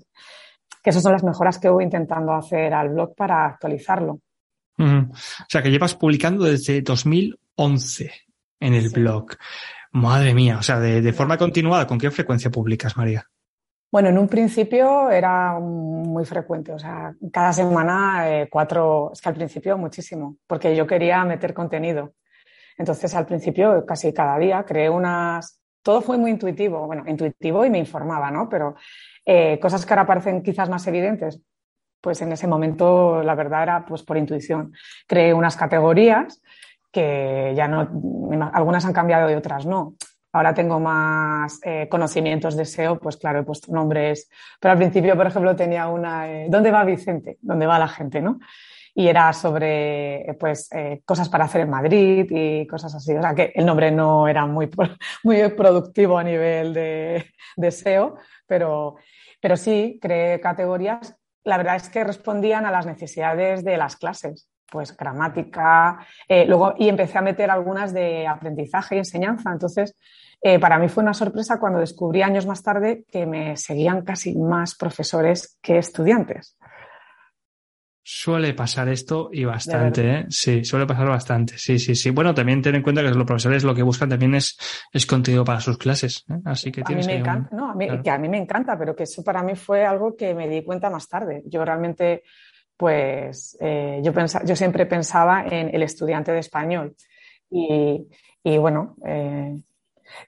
que 0.81 0.92
esas 0.92 1.04
son 1.04 1.12
las 1.12 1.24
mejoras 1.24 1.60
que 1.60 1.69
voy 1.69 1.83
intentando 1.83 2.33
hacer 2.33 2.74
al 2.74 2.89
blog 2.89 3.16
para 3.16 3.45
actualizarlo. 3.45 4.19
O 4.77 5.13
sea, 5.50 5.62
que 5.62 5.72
llevas 5.72 5.94
publicando 5.95 6.45
desde 6.45 6.81
2011 6.81 8.12
en 8.62 8.74
el 8.74 8.89
blog. 8.89 9.36
Madre 9.92 10.33
mía, 10.33 10.57
o 10.57 10.63
sea, 10.63 10.80
de, 10.80 11.13
forma 11.13 11.38
continuada, 11.38 11.86
¿con 11.86 11.98
qué 11.98 12.12
frecuencia 12.12 12.50
publicas, 12.50 12.95
María? 12.95 13.25
Bueno, 13.91 14.09
en 14.09 14.19
un 14.19 14.27
principio 14.27 15.09
era 15.09 15.59
muy 15.59 16.24
frecuente, 16.24 16.71
o 16.71 16.77
sea, 16.77 17.15
cada 17.33 17.51
semana 17.51 18.30
eh, 18.30 18.47
cuatro, 18.51 19.09
es 19.12 19.19
que 19.21 19.30
al 19.30 19.36
principio 19.36 19.77
muchísimo, 19.80 20.38
porque 20.45 20.75
yo 20.75 20.86
quería 20.86 21.24
meter 21.25 21.56
contenido. 21.56 22.13
Entonces, 22.77 23.15
al 23.15 23.25
principio, 23.25 23.86
casi 23.86 24.13
cada 24.13 24.38
día, 24.38 24.63
creé 24.63 24.89
unas... 24.89 25.62
Todo 25.81 26.01
fue 26.01 26.18
muy 26.18 26.31
intuitivo, 26.31 26.86
bueno, 26.86 27.03
intuitivo 27.07 27.65
y 27.65 27.69
me 27.71 27.80
informaba, 27.80 28.30
¿no? 28.30 28.47
Pero 28.47 28.75
eh, 29.25 29.59
cosas 29.59 29.86
que 29.86 29.94
ahora 29.94 30.06
parecen 30.06 30.44
quizás 30.44 30.69
más 30.69 30.86
evidentes, 30.86 31.41
pues 32.00 32.21
en 32.21 32.31
ese 32.31 32.47
momento 32.47 33.24
la 33.24 33.36
verdad 33.36 33.63
era 33.63 33.86
pues 33.86 34.03
por 34.03 34.18
intuición. 34.18 34.71
Creé 35.07 35.33
unas 35.33 35.57
categorías 35.57 36.41
que 36.91 37.53
ya 37.56 37.68
no, 37.68 37.81
algunas 38.53 38.86
han 38.86 38.94
cambiado 38.94 39.31
y 39.31 39.33
otras 39.33 39.65
no. 39.65 39.95
Ahora 40.31 40.54
tengo 40.54 40.80
más 40.80 41.60
eh, 41.64 41.88
conocimientos 41.90 42.56
de 42.56 42.66
SEO, 42.66 43.00
pues 43.00 43.18
claro, 43.18 43.40
he 43.40 43.44
puesto 43.44 43.72
nombres, 43.72 44.30
pero 44.60 44.74
al 44.74 44.78
principio, 44.78 45.16
por 45.16 45.28
ejemplo, 45.28 45.56
tenía 45.56 45.88
una, 45.88 46.30
eh, 46.30 46.48
¿dónde 46.50 46.72
va 46.72 46.84
Vicente? 46.84 47.38
¿Dónde 47.42 47.66
va 47.66 47.80
la 47.80 47.88
gente? 47.88 48.22
¿no? 48.22 48.40
Y 48.94 49.08
era 49.08 49.34
sobre 49.34 50.36
pues, 50.40 50.72
eh, 50.72 51.02
cosas 51.06 51.30
para 51.30 51.46
hacer 51.46 51.62
en 51.62 51.70
Madrid 51.70 52.28
y 52.30 52.68
cosas 52.68 52.94
así. 52.94 53.16
O 53.16 53.22
sea, 53.22 53.34
que 53.34 53.52
el 53.56 53.66
nombre 53.66 53.92
no 53.92 54.28
era 54.28 54.46
muy, 54.46 54.70
muy 55.24 55.50
productivo 55.50 56.18
a 56.18 56.24
nivel 56.24 56.74
de, 56.74 57.25
de 57.56 57.72
SEO, 57.72 58.16
pero, 58.46 58.96
pero 59.42 59.58
sí 59.58 60.00
creé 60.02 60.40
categorías 60.40 61.16
la 61.44 61.58
verdad 61.58 61.78
es 61.78 61.90
que 61.90 62.04
respondían 62.04 62.66
a 62.66 62.72
las 62.72 62.86
necesidades 62.86 63.64
de 63.64 63.78
las 63.78 63.96
clases, 63.96 64.50
pues 64.71 64.95
gramática, 64.95 66.00
eh, 66.27 66.45
luego 66.45 66.75
y 66.77 66.89
empecé 66.89 67.18
a 67.18 67.21
meter 67.21 67.50
algunas 67.50 67.94
de 67.94 68.27
aprendizaje 68.27 68.95
y 68.95 69.00
enseñanza. 69.00 69.51
Entonces, 69.51 69.95
eh, 70.42 70.60
para 70.60 70.80
mí 70.80 70.88
fue 70.88 71.04
una 71.04 71.13
sorpresa 71.13 71.60
cuando 71.60 71.80
descubrí 71.80 72.21
años 72.21 72.45
más 72.45 72.63
tarde 72.63 73.04
que 73.12 73.25
me 73.25 73.57
seguían 73.57 74.04
casi 74.04 74.36
más 74.38 74.75
profesores 74.75 75.57
que 75.62 75.77
estudiantes. 75.77 76.57
Suele 78.12 78.56
pasar 78.56 78.89
esto 78.89 79.30
y 79.31 79.45
bastante, 79.45 80.12
¿eh? 80.12 80.25
Sí, 80.30 80.63
suele 80.63 80.88
pasar 80.88 81.07
bastante. 81.10 81.60
Sí, 81.60 81.77
sí, 81.77 81.94
sí. 81.94 82.10
Bueno, 82.10 82.33
también 82.33 82.60
ten 82.60 82.74
en 82.74 82.81
cuenta 82.81 83.04
que 83.04 83.10
los 83.10 83.24
profesores 83.24 83.63
lo 83.63 83.75
que 83.75 83.83
buscan 83.83 84.10
también 84.10 84.33
es, 84.33 84.57
es 84.92 85.06
contenido 85.06 85.44
para 85.44 85.60
sus 85.60 85.77
clases. 85.77 86.25
¿eh? 86.27 86.39
Así 86.45 86.72
que 86.72 86.81
tienes 86.81 87.06
a 87.06 87.10
mí 87.10 87.13
me 87.13 87.19
encanta, 87.19 87.56
no, 87.56 87.69
a 87.69 87.75
mí, 87.75 87.88
que 88.01 88.10
a 88.10 88.18
mí 88.18 88.27
me 88.27 88.39
encanta, 88.39 88.80
pero 88.80 88.95
que 88.95 89.04
eso 89.04 89.24
para 89.24 89.44
mí 89.44 89.56
fue 89.56 89.86
algo 89.86 90.15
que 90.15 90.33
me 90.33 90.50
di 90.50 90.63
cuenta 90.63 90.89
más 90.89 91.07
tarde. 91.07 91.44
Yo 91.45 91.63
realmente, 91.63 92.24
pues, 92.80 93.58
eh, 93.60 94.00
yo, 94.02 94.14
yo 94.46 94.56
siempre 94.56 94.86
pensaba 94.86 95.44
en 95.46 95.76
el 95.76 95.84
estudiante 95.84 96.31
de 96.31 96.40
español. 96.40 96.96
Y, 97.52 98.08
y 98.42 98.58
bueno, 98.58 98.96
eh, 99.06 99.54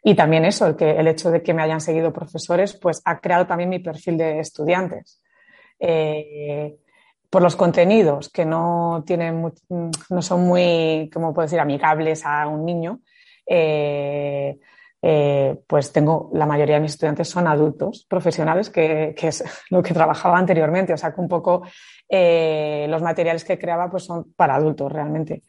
y 0.04 0.16
también 0.16 0.44
eso, 0.44 0.68
el, 0.68 0.76
que, 0.76 0.92
el 0.92 1.08
hecho 1.08 1.32
de 1.32 1.42
que 1.42 1.54
me 1.54 1.64
hayan 1.64 1.80
seguido 1.80 2.12
profesores, 2.12 2.74
pues 2.74 3.02
ha 3.06 3.22
creado 3.22 3.48
también 3.48 3.70
mi 3.70 3.80
perfil 3.80 4.18
de 4.18 4.42
estudiantes. 4.42 5.22
Eh, 5.80 6.76
por 7.30 7.42
los 7.42 7.56
contenidos 7.56 8.28
que 8.28 8.44
no 8.44 9.02
tienen 9.08 9.50
no 10.10 10.22
son 10.22 10.42
muy, 10.42 11.10
como 11.14 11.34
puedo 11.34 11.46
decir, 11.46 11.62
amigables 11.62 12.26
a 12.26 12.48
un 12.48 12.66
niño, 12.66 13.00
eh, 15.02 15.60
pues 15.68 15.92
tengo, 15.92 16.30
la 16.34 16.46
mayoría 16.46 16.76
de 16.76 16.82
mis 16.82 16.92
estudiantes 16.92 17.28
son 17.30 17.48
adultos 17.48 18.06
profesionales, 18.08 18.70
que, 18.70 19.16
es 19.18 19.44
lo 19.70 19.82
que 19.82 19.94
trabajaba 19.94 20.38
anteriormente. 20.38 20.94
O 20.94 20.98
sea 20.98 21.14
que 21.14 21.22
un 21.22 21.28
poco 21.28 21.64
eh, 22.08 22.86
los 22.90 23.02
materiales 23.02 23.44
que 23.44 23.58
creaba 23.58 23.90
pues 23.90 24.04
son 24.04 24.34
para 24.34 24.56
adultos 24.56 24.92
realmente. 24.92 25.44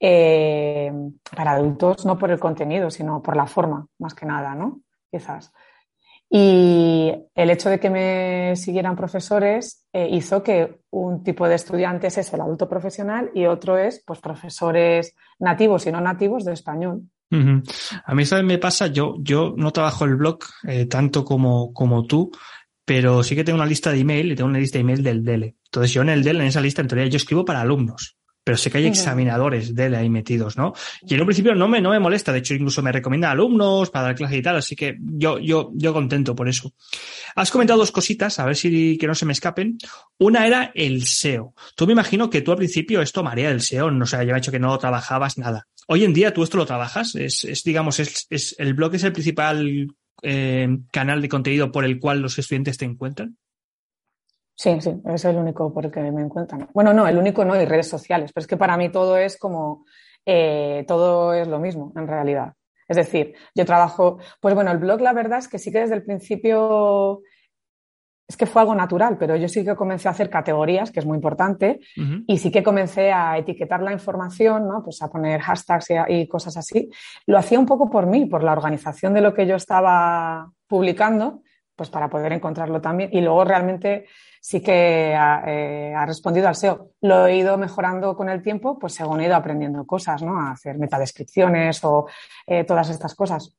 para 0.00 1.52
adultos 1.52 2.04
no 2.06 2.18
por 2.18 2.30
el 2.30 2.38
contenido, 2.38 2.90
sino 2.90 3.22
por 3.22 3.36
la 3.36 3.46
forma, 3.46 3.86
más 3.98 4.14
que 4.14 4.26
nada, 4.26 4.54
¿no? 4.54 4.80
Quizás. 5.10 5.52
Y 6.30 7.14
el 7.34 7.50
hecho 7.50 7.70
de 7.70 7.80
que 7.80 7.88
me 7.88 8.54
siguieran 8.54 8.96
profesores 8.96 9.86
eh, 9.94 10.08
hizo 10.10 10.42
que 10.42 10.80
un 10.90 11.22
tipo 11.22 11.48
de 11.48 11.54
estudiantes 11.54 12.18
es 12.18 12.32
el 12.34 12.42
adulto 12.42 12.68
profesional 12.68 13.30
y 13.34 13.46
otro 13.46 13.78
es 13.78 14.02
pues 14.06 14.20
profesores 14.20 15.16
nativos 15.38 15.86
y 15.86 15.92
no 15.92 16.00
nativos 16.02 16.44
de 16.44 16.52
español. 16.52 17.02
A 17.30 18.14
mí 18.14 18.22
eso 18.22 18.42
me 18.42 18.58
pasa, 18.58 18.86
yo, 18.86 19.16
yo 19.20 19.54
no 19.56 19.70
trabajo 19.70 20.04
el 20.04 20.16
blog 20.16 20.38
eh, 20.66 20.86
tanto 20.86 21.24
como, 21.24 21.72
como 21.72 22.06
tú, 22.06 22.30
pero 22.84 23.22
sí 23.22 23.34
que 23.34 23.44
tengo 23.44 23.56
una 23.56 23.66
lista 23.66 23.92
de 23.92 24.00
email 24.00 24.32
y 24.32 24.36
tengo 24.36 24.48
una 24.48 24.58
lista 24.58 24.78
de 24.78 24.80
email 24.80 25.02
del 25.02 25.24
DELE. 25.24 25.56
Entonces 25.64 25.92
yo 25.92 26.02
en 26.02 26.08
el 26.08 26.24
DELE, 26.24 26.40
en 26.40 26.46
esa 26.46 26.60
lista, 26.60 26.80
en 26.80 26.88
teoría, 26.88 27.06
yo 27.06 27.16
escribo 27.16 27.44
para 27.44 27.60
alumnos 27.60 28.18
pero 28.48 28.56
sé 28.56 28.70
que 28.70 28.78
hay 28.78 28.86
examinadores 28.86 29.74
de 29.74 29.84
él 29.84 29.94
ahí 29.94 30.08
metidos, 30.08 30.56
¿no? 30.56 30.72
Y 31.02 31.12
en 31.12 31.20
un 31.20 31.26
principio 31.26 31.54
no 31.54 31.68
me, 31.68 31.82
no 31.82 31.90
me 31.90 31.98
molesta, 31.98 32.32
de 32.32 32.38
hecho 32.38 32.54
incluso 32.54 32.82
me 32.82 32.90
recomienda 32.90 33.30
alumnos 33.30 33.90
para 33.90 34.06
dar 34.06 34.14
clase 34.14 34.38
y 34.38 34.40
tal, 34.40 34.56
así 34.56 34.74
que 34.74 34.96
yo, 34.98 35.38
yo, 35.38 35.70
yo 35.74 35.92
contento 35.92 36.34
por 36.34 36.48
eso. 36.48 36.72
Has 37.36 37.50
comentado 37.50 37.78
dos 37.78 37.92
cositas, 37.92 38.38
a 38.38 38.46
ver 38.46 38.56
si 38.56 38.96
que 38.96 39.06
no 39.06 39.14
se 39.14 39.26
me 39.26 39.34
escapen. 39.34 39.76
Una 40.16 40.46
era 40.46 40.72
el 40.74 41.04
SEO. 41.04 41.52
Tú 41.76 41.86
me 41.86 41.92
imagino 41.92 42.30
que 42.30 42.40
tú 42.40 42.52
al 42.52 42.56
principio 42.56 43.02
esto 43.02 43.22
María 43.22 43.50
el 43.50 43.60
SEO, 43.60 43.90
no 43.90 44.06
sé, 44.06 44.12
sea, 44.12 44.20
ya 44.20 44.28
me 44.28 44.38
ha 44.38 44.40
dicho 44.40 44.50
que 44.50 44.58
no 44.58 44.78
trabajabas 44.78 45.36
nada. 45.36 45.68
Hoy 45.90 46.04
en 46.04 46.12
día 46.12 46.34
tú 46.34 46.42
esto 46.42 46.58
lo 46.58 46.66
trabajas, 46.66 47.14
es, 47.14 47.44
es 47.44 47.64
digamos, 47.64 47.98
es, 47.98 48.26
es, 48.28 48.54
el 48.58 48.74
blog 48.74 48.94
es 48.94 49.04
el 49.04 49.12
principal 49.12 49.88
eh, 50.22 50.68
canal 50.92 51.22
de 51.22 51.28
contenido 51.30 51.72
por 51.72 51.84
el 51.86 51.98
cual 51.98 52.20
los 52.20 52.38
estudiantes 52.38 52.76
te 52.76 52.84
encuentran. 52.84 53.38
Sí, 54.54 54.78
sí, 54.80 54.90
es 55.06 55.24
el 55.24 55.36
único 55.36 55.72
por 55.72 55.86
el 55.86 55.90
que 55.90 56.00
me 56.00 56.20
encuentran. 56.20 56.68
Bueno, 56.74 56.92
no, 56.92 57.08
el 57.08 57.16
único 57.16 57.42
no, 57.42 57.60
y 57.60 57.64
redes 57.64 57.88
sociales, 57.88 58.32
pero 58.34 58.42
es 58.42 58.46
que 58.46 58.56
para 58.58 58.76
mí 58.76 58.90
todo 58.90 59.16
es 59.16 59.38
como, 59.38 59.86
eh, 60.26 60.84
todo 60.86 61.32
es 61.32 61.48
lo 61.48 61.58
mismo 61.58 61.92
en 61.96 62.06
realidad. 62.06 62.52
Es 62.86 62.96
decir, 62.96 63.34
yo 63.54 63.64
trabajo, 63.64 64.18
pues 64.40 64.54
bueno, 64.54 64.70
el 64.70 64.78
blog 64.78 65.00
la 65.00 65.14
verdad 65.14 65.38
es 65.38 65.48
que 65.48 65.58
sí 65.58 65.72
que 65.72 65.80
desde 65.80 65.94
el 65.94 66.04
principio 66.04 67.22
es 68.28 68.36
que 68.36 68.44
fue 68.44 68.60
algo 68.60 68.74
natural, 68.74 69.16
pero 69.18 69.36
yo 69.36 69.48
sí 69.48 69.64
que 69.64 69.74
comencé 69.74 70.06
a 70.06 70.10
hacer 70.10 70.28
categorías, 70.28 70.90
que 70.90 71.00
es 71.00 71.06
muy 71.06 71.16
importante, 71.16 71.80
y 72.26 72.36
sí 72.36 72.50
que 72.50 72.62
comencé 72.62 73.10
a 73.10 73.38
etiquetar 73.38 73.82
la 73.82 73.90
información, 73.90 74.68
¿no? 74.68 74.82
Pues 74.84 75.00
a 75.00 75.08
poner 75.08 75.40
hashtags 75.40 75.88
y, 76.08 76.28
cosas 76.28 76.58
así. 76.58 76.90
Lo 77.24 77.38
hacía 77.38 77.58
un 77.58 77.64
poco 77.64 77.88
por 77.88 78.06
mí, 78.06 78.26
por 78.26 78.44
la 78.44 78.52
organización 78.52 79.14
de 79.14 79.22
lo 79.22 79.32
que 79.32 79.46
yo 79.46 79.56
estaba 79.56 80.50
publicando, 80.66 81.40
pues 81.74 81.88
para 81.88 82.10
poder 82.10 82.34
encontrarlo 82.34 82.82
también. 82.82 83.08
Y 83.14 83.22
luego 83.22 83.44
realmente 83.44 84.04
sí 84.42 84.60
que 84.60 85.14
ha, 85.16 85.42
eh, 85.46 85.94
respondido 86.04 86.48
al 86.48 86.54
SEO. 86.54 86.90
Lo 87.00 87.26
he 87.26 87.36
ido 87.36 87.56
mejorando 87.56 88.14
con 88.14 88.28
el 88.28 88.42
tiempo, 88.42 88.78
pues 88.78 88.92
según 88.92 89.22
he 89.22 89.26
ido 89.26 89.36
aprendiendo 89.36 89.86
cosas, 89.86 90.22
¿no? 90.22 90.38
A 90.38 90.50
hacer 90.50 90.76
metadescripciones 90.76 91.82
o 91.82 92.06
eh, 92.46 92.64
todas 92.64 92.90
estas 92.90 93.14
cosas. 93.14 93.56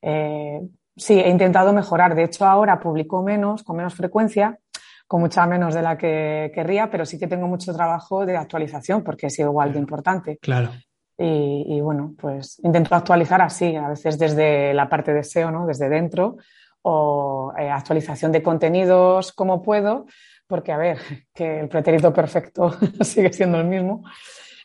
Eh, 0.00 0.60
sí, 0.96 1.18
he 1.20 1.28
intentado 1.28 1.72
mejorar. 1.72 2.14
De 2.14 2.24
hecho, 2.24 2.46
ahora 2.46 2.80
publico 2.80 3.22
menos, 3.22 3.62
con 3.62 3.76
menos 3.76 3.94
frecuencia, 3.94 4.58
con 5.06 5.20
mucha 5.20 5.46
menos 5.46 5.74
de 5.74 5.82
la 5.82 5.98
que 5.98 6.50
querría, 6.54 6.90
pero 6.90 7.04
sí 7.04 7.18
que 7.18 7.26
tengo 7.26 7.46
mucho 7.46 7.74
trabajo 7.74 8.24
de 8.24 8.36
actualización 8.36 9.02
porque 9.02 9.26
es 9.26 9.38
igual 9.38 9.72
de 9.72 9.78
importante. 9.78 10.38
Claro. 10.38 10.70
Y, 11.16 11.80
bueno, 11.80 12.14
pues 12.18 12.58
intento 12.64 12.94
actualizar 12.94 13.40
así, 13.40 13.76
a 13.76 13.88
veces 13.88 14.18
desde 14.18 14.74
la 14.74 14.88
parte 14.88 15.14
de 15.14 15.22
SEO, 15.22 15.52
¿no? 15.52 15.64
Desde 15.64 15.88
dentro, 15.88 16.38
o 16.82 17.52
eh, 17.56 17.70
actualización 17.70 18.32
de 18.32 18.42
contenidos 18.42 19.32
como 19.32 19.62
puedo, 19.62 20.06
porque 20.48 20.72
a 20.72 20.76
ver, 20.76 20.98
que 21.32 21.60
el 21.60 21.68
pretérito 21.68 22.12
perfecto 22.12 22.74
sigue 23.00 23.32
siendo 23.32 23.58
el 23.58 23.66
mismo. 23.66 24.02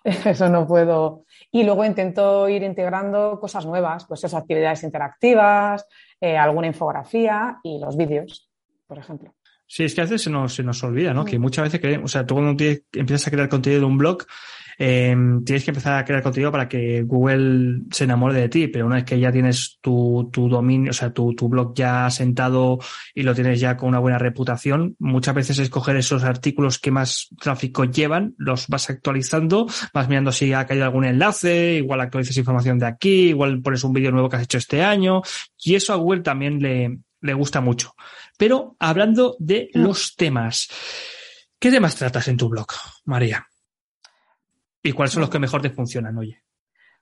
Eso 0.25 0.49
no 0.49 0.67
puedo. 0.67 1.25
Y 1.51 1.63
luego 1.63 1.85
intento 1.85 2.47
ir 2.49 2.63
integrando 2.63 3.39
cosas 3.39 3.65
nuevas, 3.65 4.05
pues 4.05 4.23
esas 4.23 4.41
actividades 4.41 4.83
interactivas, 4.83 5.85
eh, 6.19 6.37
alguna 6.37 6.67
infografía 6.67 7.59
y 7.63 7.79
los 7.79 7.97
vídeos, 7.97 8.49
por 8.87 8.97
ejemplo. 8.97 9.33
Sí, 9.65 9.83
es 9.83 9.93
que 9.93 10.01
a 10.01 10.05
veces 10.05 10.23
se 10.23 10.29
nos, 10.31 10.55
se 10.55 10.63
nos 10.63 10.83
olvida, 10.83 11.13
¿no? 11.13 11.23
Que 11.23 11.37
muchas 11.37 11.65
veces, 11.65 11.79
que, 11.79 11.97
o 11.97 12.07
sea, 12.07 12.25
tú 12.25 12.35
cuando 12.35 12.51
empiezas 12.51 13.27
a 13.27 13.31
crear 13.31 13.49
contenido 13.49 13.81
de 13.81 13.85
un 13.85 13.99
blog, 13.99 14.23
eh, 14.81 15.13
tienes 15.45 15.65
que 15.65 15.71
empezar 15.71 15.99
a 15.99 16.05
crear 16.05 16.23
contenido 16.23 16.53
para 16.53 16.69
que 16.69 17.03
Google 17.03 17.81
se 17.91 18.05
enamore 18.05 18.39
de 18.39 18.47
ti, 18.47 18.69
pero 18.69 18.85
una 18.85 18.95
vez 18.95 19.03
que 19.03 19.19
ya 19.19 19.29
tienes 19.29 19.77
tu, 19.81 20.29
tu 20.31 20.47
dominio, 20.47 20.91
o 20.91 20.93
sea, 20.93 21.11
tu, 21.11 21.35
tu, 21.35 21.49
blog 21.49 21.73
ya 21.75 22.09
sentado 22.09 22.79
y 23.13 23.23
lo 23.23 23.35
tienes 23.35 23.59
ya 23.59 23.75
con 23.75 23.89
una 23.89 23.99
buena 23.99 24.17
reputación, 24.17 24.95
muchas 24.97 25.35
veces 25.35 25.59
escoger 25.59 25.97
esos 25.97 26.23
artículos 26.23 26.79
que 26.79 26.91
más 26.91 27.27
tráfico 27.41 27.83
llevan, 27.83 28.35
los 28.37 28.69
vas 28.69 28.89
actualizando, 28.89 29.67
vas 29.93 30.07
mirando 30.07 30.31
si 30.31 30.53
ha 30.53 30.65
caído 30.65 30.85
algún 30.85 31.03
enlace, 31.03 31.75
igual 31.75 31.99
actualizas 31.99 32.37
información 32.37 32.79
de 32.79 32.85
aquí, 32.85 33.29
igual 33.29 33.61
pones 33.61 33.83
un 33.83 33.91
vídeo 33.91 34.11
nuevo 34.11 34.29
que 34.29 34.37
has 34.37 34.43
hecho 34.43 34.59
este 34.59 34.81
año, 34.81 35.21
y 35.61 35.75
eso 35.75 35.91
a 35.91 35.97
Google 35.97 36.21
también 36.21 36.61
le, 36.61 36.99
le 37.19 37.33
gusta 37.33 37.59
mucho. 37.59 37.95
Pero 38.37 38.77
hablando 38.79 39.35
de 39.39 39.69
mm. 39.73 39.81
los 39.81 40.15
temas, 40.15 40.69
¿qué 41.59 41.69
temas 41.69 41.97
tratas 41.97 42.29
en 42.29 42.37
tu 42.37 42.47
blog, 42.47 42.67
María? 43.03 43.48
¿Y 44.81 44.93
cuáles 44.93 45.13
son 45.13 45.21
los 45.21 45.29
que 45.29 45.39
mejor 45.39 45.61
te 45.61 45.69
funcionan, 45.69 46.17
oye? 46.17 46.43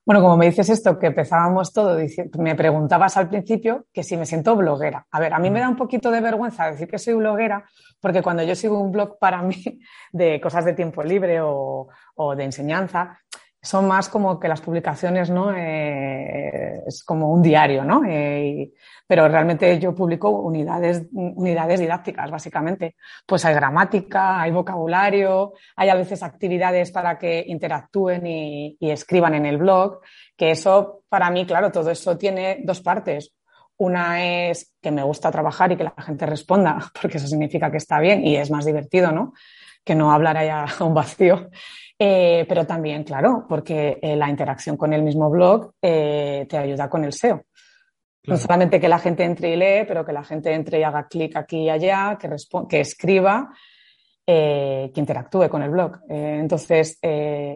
Bueno, 0.08 0.22
como 0.22 0.38
me 0.38 0.46
dices 0.46 0.70
esto, 0.70 0.98
que 0.98 1.08
empezábamos 1.08 1.74
todo, 1.74 1.98
me 2.40 2.56
preguntabas 2.56 3.18
al 3.18 3.28
principio 3.28 3.88
que 3.92 4.04
si 4.04 4.16
me 4.16 4.26
siento 4.26 4.56
bloguera. 4.56 5.06
A 5.12 5.20
ver, 5.20 5.34
a 5.34 5.40
mí 5.40 5.50
me 5.50 5.60
da 5.60 5.68
un 5.68 5.76
poquito 5.76 6.10
de 6.12 6.22
vergüenza 6.22 6.72
decir 6.72 6.88
que 6.88 6.98
soy 6.98 7.16
bloguera, 7.16 7.66
porque 8.00 8.22
cuando 8.22 8.42
yo 8.44 8.56
sigo 8.56 8.80
un 8.80 8.94
blog 8.94 9.20
para 9.20 9.42
mí 9.42 9.62
de 10.14 10.40
cosas 10.40 10.64
de 10.64 10.74
tiempo 10.74 11.04
libre 11.04 11.42
o, 11.42 11.90
o 12.16 12.36
de 12.38 12.46
enseñanza, 12.46 13.20
son 13.68 13.86
más 13.86 14.08
como 14.08 14.40
que 14.40 14.48
las 14.48 14.62
publicaciones, 14.62 15.30
¿no? 15.30 15.54
Eh, 15.54 16.84
es 16.88 17.04
como 17.04 17.34
un 17.34 17.42
diario, 17.42 17.84
¿no? 17.84 18.02
Eh, 18.08 18.72
pero 19.06 19.28
realmente 19.28 19.78
yo 19.78 19.94
publico 19.94 20.30
unidades, 20.30 21.04
unidades 21.12 21.82
didácticas, 21.82 22.32
básicamente. 22.32 22.96
Pues 23.26 23.44
hay 23.44 23.54
gramática, 23.54 24.40
hay 24.40 24.52
vocabulario, 24.52 25.52
hay 25.76 25.90
a 25.90 25.96
veces 25.96 26.24
actividades 26.24 26.92
para 26.92 27.18
que 27.18 27.44
interactúen 27.46 28.26
y, 28.26 28.78
y 28.80 28.90
escriban 28.90 29.36
en 29.36 29.46
el 29.46 29.58
blog, 29.58 30.00
que 30.38 30.52
eso, 30.52 31.04
para 31.10 31.30
mí, 31.30 31.46
claro, 31.46 31.70
todo 31.70 31.92
eso 31.92 32.18
tiene 32.18 32.62
dos 32.64 32.80
partes. 32.80 33.34
Una 33.76 34.24
es 34.24 34.76
que 34.82 34.92
me 34.92 35.04
gusta 35.04 35.30
trabajar 35.30 35.74
y 35.74 35.76
que 35.76 35.84
la 35.84 35.94
gente 35.98 36.26
responda, 36.26 36.90
porque 37.02 37.18
eso 37.18 37.28
significa 37.28 37.70
que 37.70 37.78
está 37.78 38.00
bien 38.00 38.26
y 38.26 38.38
es 38.38 38.50
más 38.50 38.64
divertido, 38.64 39.12
¿no? 39.12 39.34
Que 39.84 39.94
no 39.94 40.14
hablar 40.14 40.38
allá 40.38 40.66
a 40.80 40.84
un 40.86 40.94
vacío. 40.94 41.50
Eh, 42.00 42.46
pero 42.48 42.66
también, 42.66 43.04
claro, 43.04 43.46
porque 43.50 43.98
eh, 44.02 44.16
la 44.16 44.30
interacción 44.30 44.78
con 44.78 44.94
el 44.94 45.02
mismo 45.02 45.30
blog 45.32 45.74
eh, 45.82 46.46
te 46.48 46.58
ayuda 46.58 46.90
con 46.90 47.04
el 47.04 47.14
SEO. 47.14 47.44
No 48.26 48.38
solamente 48.38 48.80
que 48.80 48.90
la 48.90 49.00
gente 49.00 49.24
entre 49.24 49.54
y 49.54 49.56
lee, 49.56 49.86
pero 49.88 50.06
que 50.06 50.12
la 50.12 50.24
gente 50.24 50.54
entre 50.54 50.80
y 50.80 50.84
haga 50.84 51.08
clic 51.08 51.36
aquí 51.38 51.64
y 51.64 51.70
allá, 51.70 52.18
que, 52.20 52.30
que 52.68 52.82
escriba, 52.82 53.50
que 54.26 54.92
interactúe 54.94 55.48
con 55.48 55.62
el 55.64 55.70
blog. 55.70 56.00
entonces, 56.10 57.00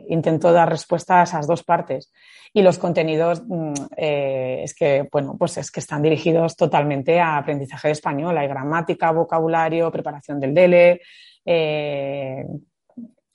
intento 0.07 0.53
dar 0.53 0.69
respuesta 0.69 1.19
a 1.19 1.23
esas 1.23 1.45
dos 1.45 1.63
partes. 1.63 2.13
Y 2.53 2.61
los 2.61 2.77
contenidos 2.77 3.43
mm, 3.45 3.73
es 3.97 4.73
que, 4.73 5.09
bueno, 5.11 5.35
pues 5.37 5.57
es 5.57 5.69
que 5.71 5.81
están 5.81 6.01
dirigidos 6.01 6.55
totalmente 6.55 7.19
a 7.19 7.35
aprendizaje 7.35 7.89
de 7.89 7.91
español. 7.91 8.37
Hay 8.37 8.47
gramática, 8.47 9.11
vocabulario, 9.11 9.91
preparación 9.91 10.39
del 10.39 10.53
DELE, 10.53 11.01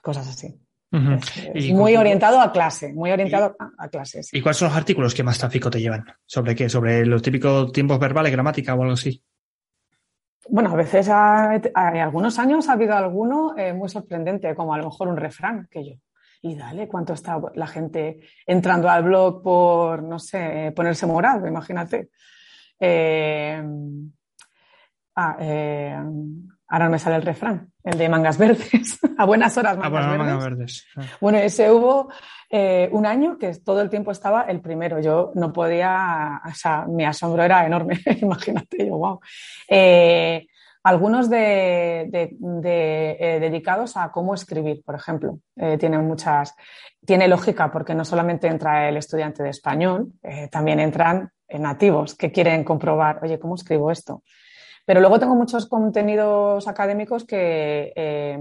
cosas 0.00 0.26
así 0.26 0.65
muy 0.90 1.96
orientado 1.96 2.40
a 2.40 2.52
clase, 2.52 2.92
muy 2.92 3.10
orientado 3.10 3.56
a, 3.78 3.88
clases. 3.88 4.32
¿Y 4.32 4.40
cuáles 4.40 4.58
son 4.58 4.68
los 4.68 4.76
artículos 4.76 5.14
que 5.14 5.22
más 5.22 5.38
tráfico 5.38 5.70
te 5.70 5.80
llevan? 5.80 6.04
¿Sobre 6.24 6.54
qué? 6.54 6.68
¿Sobre 6.68 7.04
los 7.04 7.22
típicos 7.22 7.72
tiempos 7.72 7.98
verbales, 7.98 8.32
gramática 8.32 8.74
o 8.74 8.82
algo 8.82 8.94
así? 8.94 9.22
Bueno, 10.48 10.70
a 10.70 10.76
veces 10.76 11.08
hay 11.08 11.98
algunos 11.98 12.38
años 12.38 12.68
ha 12.68 12.74
habido 12.74 12.94
alguno 12.94 13.56
eh, 13.58 13.72
muy 13.72 13.88
sorprendente, 13.88 14.54
como 14.54 14.74
a 14.74 14.78
lo 14.78 14.84
mejor 14.84 15.08
un 15.08 15.16
refrán 15.16 15.68
que 15.70 15.84
yo. 15.84 15.94
Y 16.42 16.54
dale, 16.54 16.86
¿cuánto 16.86 17.14
está 17.14 17.40
la 17.54 17.66
gente 17.66 18.20
entrando 18.46 18.88
al 18.88 19.02
blog 19.02 19.42
por, 19.42 20.02
no 20.02 20.18
sé, 20.18 20.72
ponerse 20.76 21.06
morado? 21.06 21.46
Imagínate. 21.48 22.10
Eh, 22.78 23.60
ah, 25.16 25.36
eh, 25.40 25.98
Ahora 26.68 26.86
no 26.86 26.90
me 26.90 26.98
sale 26.98 27.16
el 27.16 27.22
refrán, 27.22 27.72
el 27.86 27.98
de 27.98 28.08
mangas 28.08 28.36
verdes. 28.36 28.98
a 29.16 29.24
buenas 29.24 29.56
horas, 29.56 29.78
mangas, 29.78 30.04
verdes. 30.04 30.18
mangas 30.18 30.44
verdes. 30.44 30.86
Ah. 30.96 31.02
Bueno, 31.20 31.38
ese 31.38 31.70
hubo 31.70 32.08
eh, 32.50 32.88
un 32.90 33.06
año 33.06 33.38
que 33.38 33.54
todo 33.54 33.80
el 33.80 33.88
tiempo 33.88 34.10
estaba 34.10 34.42
el 34.42 34.60
primero. 34.60 35.00
Yo 35.00 35.30
no 35.36 35.52
podía, 35.52 36.42
o 36.44 36.54
sea, 36.54 36.84
mi 36.86 37.04
asombro 37.04 37.44
era 37.44 37.64
enorme, 37.64 38.00
imagínate, 38.20 38.86
yo, 38.86 38.98
wow. 38.98 39.20
Eh, 39.68 40.46
algunos 40.82 41.30
de, 41.30 42.10
eh, 42.12 43.38
dedicados 43.40 43.96
a 43.96 44.10
cómo 44.10 44.34
escribir, 44.34 44.82
por 44.84 44.94
ejemplo, 44.94 45.40
tienen 45.80 46.06
muchas, 46.06 46.54
tiene 47.04 47.26
lógica 47.26 47.72
porque 47.72 47.92
no 47.92 48.04
solamente 48.04 48.46
entra 48.46 48.88
el 48.88 48.96
estudiante 48.96 49.42
de 49.42 49.50
español, 49.50 50.12
también 50.48 50.78
entran 50.78 51.28
nativos 51.48 52.14
que 52.14 52.30
quieren 52.30 52.62
comprobar, 52.62 53.18
oye, 53.20 53.36
¿cómo 53.40 53.56
escribo 53.56 53.90
esto? 53.90 54.22
Pero 54.86 55.00
luego 55.00 55.18
tengo 55.18 55.34
muchos 55.34 55.66
contenidos 55.66 56.66
académicos 56.66 57.24
que, 57.24 57.92
eh, 57.94 58.38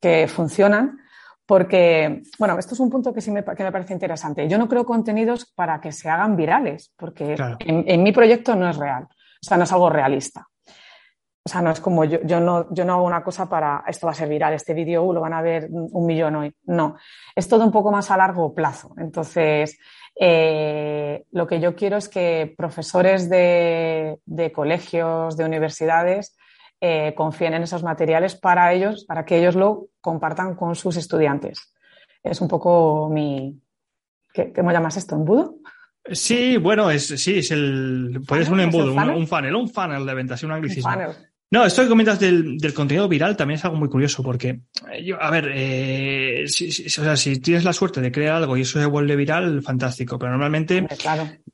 que 0.00 0.26
funcionan 0.28 0.98
porque, 1.46 2.22
bueno, 2.38 2.58
esto 2.58 2.74
es 2.74 2.80
un 2.80 2.88
punto 2.88 3.12
que 3.12 3.20
sí 3.20 3.30
me, 3.30 3.44
que 3.44 3.64
me, 3.64 3.72
parece 3.72 3.92
interesante. 3.92 4.48
Yo 4.48 4.56
no 4.56 4.68
creo 4.68 4.86
contenidos 4.86 5.52
para 5.54 5.80
que 5.80 5.92
se 5.92 6.08
hagan 6.08 6.36
virales, 6.36 6.92
porque 6.96 7.36
en, 7.60 8.02
mi 8.02 8.12
proyecto 8.12 8.56
no 8.56 8.70
es 8.70 8.76
real, 8.76 9.04
o 9.04 9.46
sea, 9.46 9.58
no 9.58 9.64
es 9.64 9.72
algo 9.72 9.90
realista. 9.90 10.48
O 11.46 11.50
sea, 11.50 11.60
no 11.60 11.70
es 11.70 11.80
como 11.80 12.06
yo, 12.06 12.20
yo, 12.24 12.40
no, 12.40 12.72
yo 12.72 12.86
no 12.86 12.94
hago 12.94 13.04
una 13.04 13.22
cosa 13.22 13.46
para 13.48 13.84
esto 13.86 14.06
va 14.06 14.12
a 14.12 14.14
ser 14.14 14.30
viral, 14.30 14.54
este 14.54 14.72
vídeo 14.72 15.02
uh, 15.02 15.12
lo 15.12 15.20
van 15.20 15.34
a 15.34 15.42
ver 15.42 15.68
un 15.70 16.06
millón 16.06 16.36
hoy. 16.36 16.54
No, 16.64 16.96
es 17.36 17.48
todo 17.48 17.64
un 17.64 17.70
poco 17.70 17.92
más 17.92 18.10
a 18.10 18.16
largo 18.16 18.54
plazo. 18.54 18.94
Entonces, 18.96 19.78
eh, 20.18 21.24
lo 21.32 21.46
que 21.46 21.60
yo 21.60 21.74
quiero 21.74 21.98
es 21.98 22.08
que 22.08 22.54
profesores 22.56 23.28
de, 23.28 24.18
colegios, 24.54 25.36
de 25.36 25.44
universidades, 25.44 26.34
eh, 26.80 27.12
confíen 27.14 27.52
en 27.52 27.62
esos 27.62 27.82
materiales 27.82 28.34
para 28.36 28.72
ellos, 28.72 29.04
para 29.04 29.26
que 29.26 29.38
ellos 29.38 29.54
lo 29.54 29.88
compartan 30.00 30.54
con 30.54 30.74
sus 30.74 30.96
estudiantes. 30.96 31.74
Es 32.22 32.40
un 32.40 32.48
poco 32.48 33.10
mi. 33.10 33.60
¿Qué, 34.32 34.50
cómo 34.50 34.72
llamas 34.72 34.96
esto? 34.96 35.14
¿Embudo? 35.14 35.56
Sí, 36.10 36.56
bueno, 36.56 36.90
es, 36.90 37.06
sí, 37.06 37.38
es 37.38 37.50
el. 37.50 38.22
Puede 38.26 38.44
ser 38.44 38.52
un 38.52 38.60
embudo, 38.60 38.92
un, 38.92 39.26
funnel, 39.26 39.54
un 39.54 39.68
funnel 39.68 40.06
de 40.06 40.14
ventas, 40.14 40.42
un 40.42 40.52
anglicismo. 40.52 40.90
No, 41.54 41.64
esto 41.64 41.82
que 41.82 41.88
comentas 41.88 42.18
del, 42.18 42.58
del, 42.58 42.74
contenido 42.74 43.06
viral 43.06 43.36
también 43.36 43.58
es 43.58 43.64
algo 43.64 43.76
muy 43.76 43.88
curioso 43.88 44.24
porque, 44.24 44.62
eh, 44.90 45.04
yo, 45.04 45.22
a 45.22 45.30
ver, 45.30 45.52
eh, 45.54 46.48
si, 46.48 46.66
o 46.68 46.90
sea, 46.90 47.16
si 47.16 47.38
tienes 47.38 47.62
la 47.62 47.72
suerte 47.72 48.00
de 48.00 48.10
crear 48.10 48.34
algo 48.34 48.56
y 48.56 48.62
eso 48.62 48.80
se 48.80 48.86
vuelve 48.86 49.14
viral, 49.14 49.62
fantástico, 49.62 50.18
pero 50.18 50.32
normalmente 50.32 50.84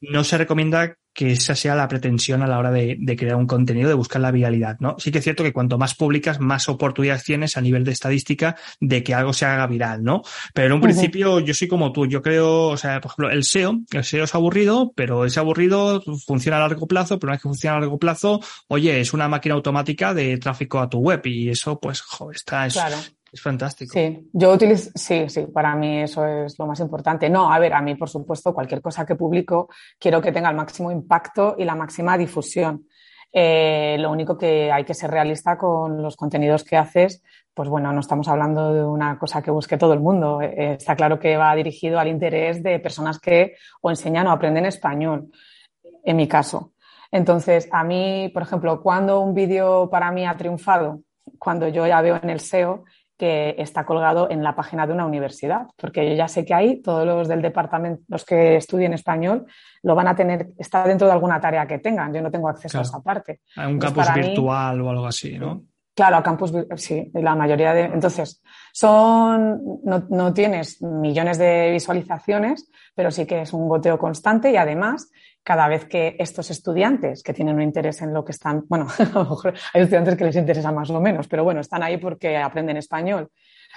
no 0.01 0.25
se 0.25 0.39
recomienda 0.39 0.97
que 1.13 1.33
esa 1.33 1.55
sea 1.55 1.75
la 1.75 1.89
pretensión 1.89 2.43
a 2.43 2.47
la 2.47 2.59
hora 2.59 2.71
de, 2.71 2.99
crear 3.19 3.37
un 3.37 3.47
contenido, 3.47 3.89
de 3.89 3.95
buscar 3.95 4.23
la 4.23 4.31
viralidad, 4.31 4.77
¿no? 4.81 4.97
Sí 4.99 5.11
que 5.11 5.19
es 5.19 5.25
cierto 5.25 5.43
que 5.43 5.53
cuanto 5.53 5.79
más 5.79 5.95
publicas, 5.95 6.41
más 6.41 6.69
oportunidades 6.69 7.25
tienes 7.25 7.57
a 7.57 7.61
nivel 7.61 7.85
de 7.85 7.93
estadística 7.93 8.57
de 8.81 9.03
que 9.03 9.15
algo 9.15 9.33
se 9.33 9.45
haga 9.45 9.67
viral, 9.67 10.03
¿no? 10.05 10.23
Pero 10.55 10.69
en 10.69 10.73
un 10.75 10.81
principio 10.81 11.41
yo 11.41 11.55
soy 11.55 11.69
como 11.69 11.93
tú, 11.93 12.07
yo 12.07 12.23
creo, 12.23 12.69
o 12.69 12.77
sea, 12.77 13.01
por 13.01 13.11
ejemplo, 13.11 13.31
el 13.31 13.45
SEO, 13.45 13.81
el 13.93 14.05
SEO 14.05 14.25
es 14.25 14.35
aburrido, 14.35 14.93
pero 14.95 15.25
es 15.25 15.37
aburrido, 15.37 16.03
funciona 16.27 16.59
a 16.59 16.61
largo 16.61 16.87
plazo, 16.87 17.19
pero 17.19 17.31
una 17.31 17.35
vez 17.35 17.43
que 17.43 17.49
funciona 17.49 17.77
a 17.77 17.81
largo 17.81 17.99
plazo, 17.99 18.41
oye, 18.69 19.01
es 19.01 19.13
una 19.13 19.29
máquina 19.29 19.55
automática 19.57 20.15
de 20.15 20.39
tráfico 20.39 20.79
a 20.79 20.89
tu 20.89 20.99
web 20.99 21.21
y 21.25 21.49
eso, 21.51 21.81
pues, 21.81 22.01
joder, 22.01 22.37
está, 22.37 22.67
es, 22.67 22.79
es 23.33 23.41
fantástico. 23.41 23.93
Sí, 23.93 24.29
yo 24.33 24.53
utilizo, 24.53 24.91
sí, 24.95 25.29
sí, 25.29 25.47
para 25.47 25.75
mí 25.77 26.03
eso 26.03 26.27
es 26.27 26.59
lo 26.59 26.67
más 26.67 26.81
importante. 26.81 27.31
No, 27.31 27.53
a 27.53 27.59
ver, 27.59 27.75
a 27.75 27.81
mí, 27.81 27.95
por 27.95 28.09
supuesto, 28.09 28.53
cualquier 28.53 28.83
cosa 28.83 29.07
que 29.07 29.15
publico, 29.15 29.69
quiero 29.99 30.21
que 30.21 30.33
tenga 30.33 30.51
el 30.51 30.57
máximo 30.57 30.91
impacto 30.91 31.55
y 31.59 31.65
la 31.65 31.77
máxima 31.77 32.19
difusión. 32.19 32.87
Eh, 33.33 33.97
lo 34.01 34.11
único 34.11 34.37
que 34.37 34.73
hay 34.73 34.85
que 34.85 34.95
ser 34.95 35.11
realista 35.11 35.57
con 35.57 36.03
los 36.03 36.17
contenidos 36.17 36.65
que 36.65 36.77
haces, 36.77 37.23
pues 37.55 37.69
bueno, 37.69 37.93
no 37.93 38.01
estamos 38.01 38.27
hablando 38.27 38.75
de 38.75 38.85
una 38.85 39.17
cosa 39.19 39.41
que 39.41 39.53
busque 39.53 39.77
todo 39.77 39.93
el 39.93 40.01
mundo. 40.01 40.41
Eh, 40.43 40.75
está 40.75 40.97
claro 40.97 41.21
que 41.21 41.37
va 41.37 41.55
dirigido 41.55 42.01
al 42.01 42.09
interés 42.09 42.63
de 42.63 42.81
personas 42.81 43.21
que 43.21 43.55
o 43.81 43.91
enseñan 43.91 44.27
o 44.27 44.33
aprenden 44.33 44.67
español, 44.67 45.31
en 46.05 46.17
mi 46.17 46.27
caso. 46.27 46.73
Entonces, 47.13 47.69
a 47.71 47.85
mí, 47.85 48.31
por 48.35 48.43
ejemplo, 48.43 48.83
cuando 48.83 49.21
un 49.21 49.35
vídeo 49.35 49.89
para 49.89 50.11
mí 50.11 50.27
ha 50.27 50.37
triunfado, 50.37 51.01
cuando 51.39 51.69
yo 51.69 51.87
ya 51.87 52.01
veo 52.03 52.19
en 52.23 52.31
el 52.31 52.41
SEO 52.41 52.85
que 53.21 53.55
está 53.59 53.85
colgado 53.85 54.31
en 54.31 54.43
la 54.43 54.57
página 54.57 54.87
de 54.87 54.95
una 54.95 55.05
universidad, 55.05 55.67
porque 55.77 56.09
yo 56.09 56.17
ya 56.17 56.27
sé 56.27 56.43
que 56.47 56.55
ahí 56.55 56.81
todos 56.81 57.07
los 57.07 57.29
del 57.29 57.43
departamento, 57.43 58.03
los 58.09 58.25
que 58.25 58.57
estudien 58.57 58.95
español, 58.95 59.45
lo 59.83 59.95
van 59.95 60.09
a 60.09 60.17
tener, 60.17 60.49
está 60.57 60.85
dentro 60.85 61.07
de 61.07 61.13
alguna 61.13 61.39
tarea 61.39 61.67
que 61.67 61.79
tengan, 61.81 62.15
yo 62.15 62.23
no 62.23 62.31
tengo 62.31 62.49
acceso 62.49 62.79
a 62.79 62.81
esa 62.81 63.03
parte. 63.03 63.41
A 63.57 63.69
un 63.69 63.79
campus 63.79 64.07
virtual 64.15 64.81
o 64.81 64.89
algo 64.89 65.07
así, 65.07 65.39
¿no? 65.39 65.65
Claro, 66.01 66.17
a 66.17 66.23
campus, 66.23 66.51
sí, 66.77 67.11
la 67.13 67.35
mayoría 67.35 67.75
de. 67.75 67.83
Entonces, 67.83 68.41
son, 68.73 69.61
no, 69.85 70.07
no, 70.09 70.33
tienes 70.33 70.81
millones 70.81 71.37
de 71.37 71.73
visualizaciones, 71.73 72.71
pero 72.95 73.11
sí 73.11 73.27
que 73.27 73.43
es 73.43 73.53
un 73.53 73.69
goteo 73.69 73.99
constante 73.99 74.51
y 74.51 74.57
además 74.57 75.11
cada 75.43 75.69
vez 75.69 75.85
que 75.85 76.17
estos 76.19 76.51
estudiantes 76.51 77.23
que 77.23 77.35
tienen 77.35 77.57
un 77.57 77.61
interés 77.61 78.01
en 78.01 78.15
lo 78.15 78.25
que 78.25 78.33
están, 78.33 78.65
bueno, 78.67 78.87
a 78.99 79.05
lo 79.13 79.29
mejor 79.29 79.53
hay 79.75 79.83
estudiantes 79.83 80.17
que 80.17 80.25
les 80.25 80.37
interesa 80.37 80.73
más 80.73 80.89
o 80.89 81.03
menos, 81.03 81.29
pero 81.29 81.45
bueno, 81.45 81.61
están 81.61 81.83
ahí 81.83 81.99
porque 81.99 82.39
aprenden 82.39 82.79
español, 82.79 83.31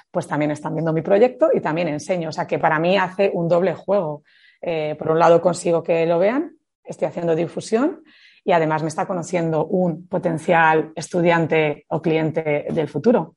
pues 0.10 0.26
también 0.26 0.52
están 0.52 0.74
viendo 0.76 0.94
mi 0.94 1.02
proyecto 1.02 1.50
y 1.54 1.60
también 1.60 1.90
enseño. 1.90 2.30
O 2.30 2.32
sea 2.32 2.48
que 2.48 2.58
para 2.58 2.80
mí 2.80 2.96
hace 2.96 3.32
un 3.34 3.50
doble 3.50 3.74
juego. 3.74 4.24
Eh, 4.62 4.96
por 4.98 5.12
un 5.12 5.20
lado 5.20 5.42
consigo 5.42 5.84
que 5.84 6.06
lo 6.06 6.20
vean, 6.20 6.56
estoy 6.86 7.10
haciendo 7.10 7.36
difusión 7.36 8.02
y 8.46 8.52
además 8.52 8.82
me 8.82 8.90
está 8.90 9.06
conociendo 9.06 9.66
un 9.66 10.08
potencial 10.08 10.92
estudiante 10.96 11.86
o 11.90 12.02
cliente 12.02 12.66
del 12.70 12.88
futuro. 12.88 13.36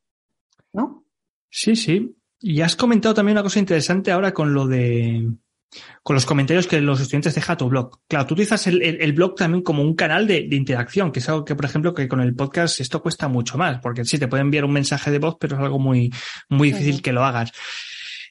¿No? 0.72 1.04
Sí, 1.48 1.76
sí. 1.76 2.16
Y 2.40 2.60
has 2.60 2.76
comentado 2.76 3.14
también 3.14 3.36
una 3.36 3.42
cosa 3.42 3.58
interesante 3.58 4.12
ahora 4.12 4.32
con 4.32 4.52
lo 4.52 4.66
de 4.66 5.26
con 6.02 6.14
los 6.14 6.24
comentarios 6.24 6.66
que 6.66 6.80
los 6.80 7.00
estudiantes 7.00 7.34
dejan 7.34 7.54
a 7.54 7.56
tu 7.56 7.68
blog. 7.68 8.00
Claro, 8.08 8.26
tú 8.26 8.34
utilizas 8.34 8.66
el, 8.66 9.12
blog 9.12 9.34
también 9.34 9.62
como 9.62 9.82
un 9.82 9.94
canal 9.94 10.26
de, 10.26 10.46
interacción, 10.52 11.10
que 11.12 11.18
es 11.18 11.28
algo 11.28 11.44
que, 11.44 11.54
por 11.54 11.64
ejemplo, 11.64 11.92
que 11.92 12.08
con 12.08 12.20
el 12.20 12.34
podcast 12.34 12.80
esto 12.80 13.02
cuesta 13.02 13.28
mucho 13.28 13.58
más, 13.58 13.80
porque 13.80 14.04
sí, 14.04 14.18
te 14.18 14.28
pueden 14.28 14.46
enviar 14.46 14.64
un 14.64 14.72
mensaje 14.72 15.10
de 15.10 15.18
voz, 15.18 15.36
pero 15.38 15.56
es 15.56 15.62
algo 15.62 15.78
muy, 15.78 16.12
muy 16.48 16.70
difícil 16.70 17.02
que 17.02 17.12
lo 17.12 17.24
hagas. 17.24 17.52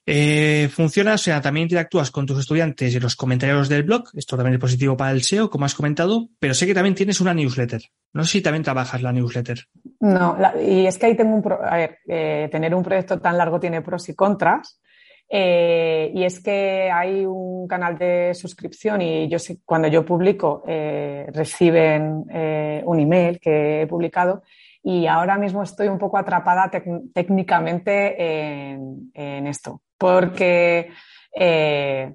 Eh, 0.06 0.70
funciona, 0.72 1.16
o 1.16 1.18
sea, 1.18 1.42
también 1.42 1.64
interactúas 1.64 2.12
con 2.12 2.26
tus 2.26 2.40
estudiantes 2.40 2.94
y 2.94 3.00
los 3.00 3.16
comentarios 3.16 3.70
del 3.70 3.84
blog. 3.84 4.10
Esto 4.14 4.36
también 4.36 4.56
es 4.56 4.60
positivo 4.60 4.96
para 4.96 5.12
el 5.12 5.24
SEO, 5.24 5.50
como 5.50 5.66
has 5.66 5.74
comentado, 5.74 6.30
pero 6.40 6.54
sé 6.54 6.68
que 6.68 6.76
también 6.76 6.96
tienes 6.96 7.22
una 7.22 7.34
newsletter. 7.34 7.82
No 8.14 8.24
sé 8.24 8.34
si 8.34 8.42
también 8.42 8.64
trabajas 8.64 9.02
la 9.02 9.12
newsletter. 9.12 9.60
No, 10.00 10.38
y 10.62 10.86
es 10.86 10.98
que 10.98 11.08
ahí 11.08 11.16
tengo 11.16 11.36
un, 11.36 11.44
a 11.52 11.76
ver, 11.76 12.00
eh, 12.08 12.48
tener 12.52 12.76
un 12.76 12.84
proyecto 12.84 13.20
tan 13.20 13.38
largo 13.38 13.60
tiene 13.60 13.82
pros 13.82 14.08
y 14.10 14.16
contras. 14.16 14.80
Eh, 15.28 16.12
y 16.14 16.24
es 16.24 16.42
que 16.42 16.92
hay 16.92 17.26
un 17.26 17.68
canal 17.68 17.98
de 17.98 18.34
suscripción 18.36 19.02
y 19.02 19.28
yo 19.28 19.40
sé, 19.40 19.60
cuando 19.66 19.88
yo 19.88 20.06
publico 20.06 20.64
eh, 20.68 21.26
reciben 21.34 22.26
eh, 22.32 22.84
un 22.86 23.00
email 23.00 23.40
que 23.40 23.82
he 23.82 23.88
publicado 23.88 24.44
y 24.84 25.08
ahora 25.08 25.40
mismo 25.40 25.64
estoy 25.64 25.88
un 25.88 25.98
poco 25.98 26.20
atrapada 26.20 26.70
técnicamente 27.12 28.70
en, 28.72 29.10
en, 29.16 29.48
esto 29.48 29.82
porque 29.98 30.92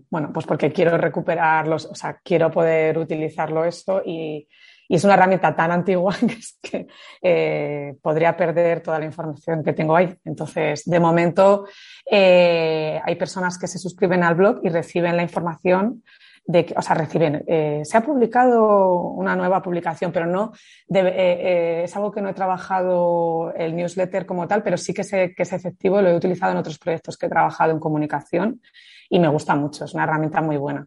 bueno 0.08 0.30
pues 0.32 0.46
porque 0.46 0.72
quiero 0.72 0.96
recuperarlos 0.96 1.87
o 1.87 1.94
sea 1.94 2.18
quiero 2.25 2.50
poder 2.50 2.96
utilizarlo 2.96 3.64
esto 3.64 4.02
y 4.04 4.49
y 4.90 4.96
es 4.96 5.04
una 5.04 5.14
herramienta 5.14 5.54
tan 5.54 5.70
antigua 5.70 6.16
que 6.20 6.34
es 6.34 6.58
que 6.60 6.88
eh, 7.22 7.95
podría 8.02 8.36
perder 8.36 8.82
toda 8.82 8.99
la 8.99 9.04
información 9.04 9.62
que 9.62 9.73
tengo 9.73 9.95
ahí. 9.95 10.12
Entonces, 10.25 10.84
de 10.84 10.99
momento, 10.99 11.69
eh, 12.10 13.00
hay 13.04 13.14
personas 13.14 13.56
que 13.56 13.69
se 13.69 13.78
suscriben 13.78 14.25
al 14.25 14.34
blog 14.34 14.58
y 14.64 14.69
reciben 14.69 15.16
la 15.16 15.23
información 15.23 16.02
de 16.50 16.65
que, 16.65 16.75
o 16.76 16.82
sea, 16.82 16.97
reciben, 16.97 17.45
eh, 17.47 17.82
se 17.84 17.97
ha 17.97 18.00
publicado 18.02 19.02
una 19.10 19.36
nueva 19.36 19.63
publicación, 19.63 20.10
pero 20.10 20.26
no, 20.26 20.52
es 20.89 21.97
algo 21.97 22.10
que 22.10 22.21
no 22.21 22.28
he 22.28 22.34
trabajado 22.34 23.52
el 23.56 23.76
newsletter 23.76 24.26
como 24.26 24.49
tal, 24.49 24.63
pero 24.63 24.76
sí 24.76 24.93
que 24.93 25.04
sé 25.04 25.32
que 25.36 25.45
es 25.45 25.52
efectivo, 25.52 26.02
lo 26.02 26.08
he 26.08 26.17
utilizado 26.17 26.52
en 26.52 26.58
otros 26.58 26.78
proyectos 26.78 27.17
que 27.17 27.26
he 27.26 27.28
trabajado 27.28 27.71
en 27.71 27.78
comunicación 27.78 28.60
y 29.08 29.21
me 29.21 29.28
gusta 29.28 29.54
mucho, 29.54 29.84
es 29.84 29.95
una 29.95 30.04
herramienta 30.04 30.43
muy 30.43 30.56
buena. 30.56 30.86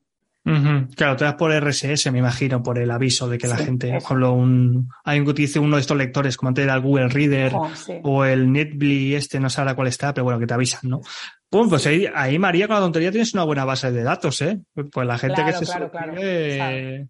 Claro, 0.96 1.16
te 1.16 1.24
das 1.24 1.36
por 1.36 1.54
RSS, 1.54 2.12
me 2.12 2.20
imagino, 2.20 2.62
por 2.62 2.78
el 2.78 2.92
aviso 2.92 3.30
de 3.30 3.38
que 3.38 3.48
la 3.48 3.56
gente, 3.56 3.88
por 3.88 3.98
ejemplo, 4.02 4.34
un, 4.34 4.90
un 5.06 5.24
que 5.24 5.30
utilice 5.30 5.60
uno 5.60 5.78
de 5.78 5.82
estos 5.82 5.96
lectores, 5.96 6.36
como 6.36 6.50
antes 6.50 6.66
era 6.66 6.74
el 6.74 6.82
Google 6.82 7.08
Reader 7.08 7.54
oh, 7.56 7.70
o 8.04 8.26
el 8.26 8.52
Netbly, 8.52 9.16
este, 9.16 9.40
no 9.40 9.50
sé 9.50 9.62
ahora 9.62 9.74
cuál 9.74 9.88
está, 9.88 10.14
pero 10.14 10.26
bueno, 10.26 10.40
que 10.40 10.48
te 10.48 10.54
avisan, 10.54 10.90
¿no? 10.90 11.00
Pues 11.70 11.88
ahí, 11.88 12.40
María, 12.40 12.68
con 12.68 12.76
la 12.76 12.82
tontería 12.82 13.12
tienes 13.12 13.34
una 13.34 13.44
buena 13.44 13.66
base 13.66 13.92
de 13.92 14.04
datos, 14.04 14.42
¿eh? 14.42 14.60
Pues 14.92 15.08
la 15.08 15.18
gente 15.18 15.46
que 15.46 15.54
se 15.54 15.66
suscribe, 15.66 17.08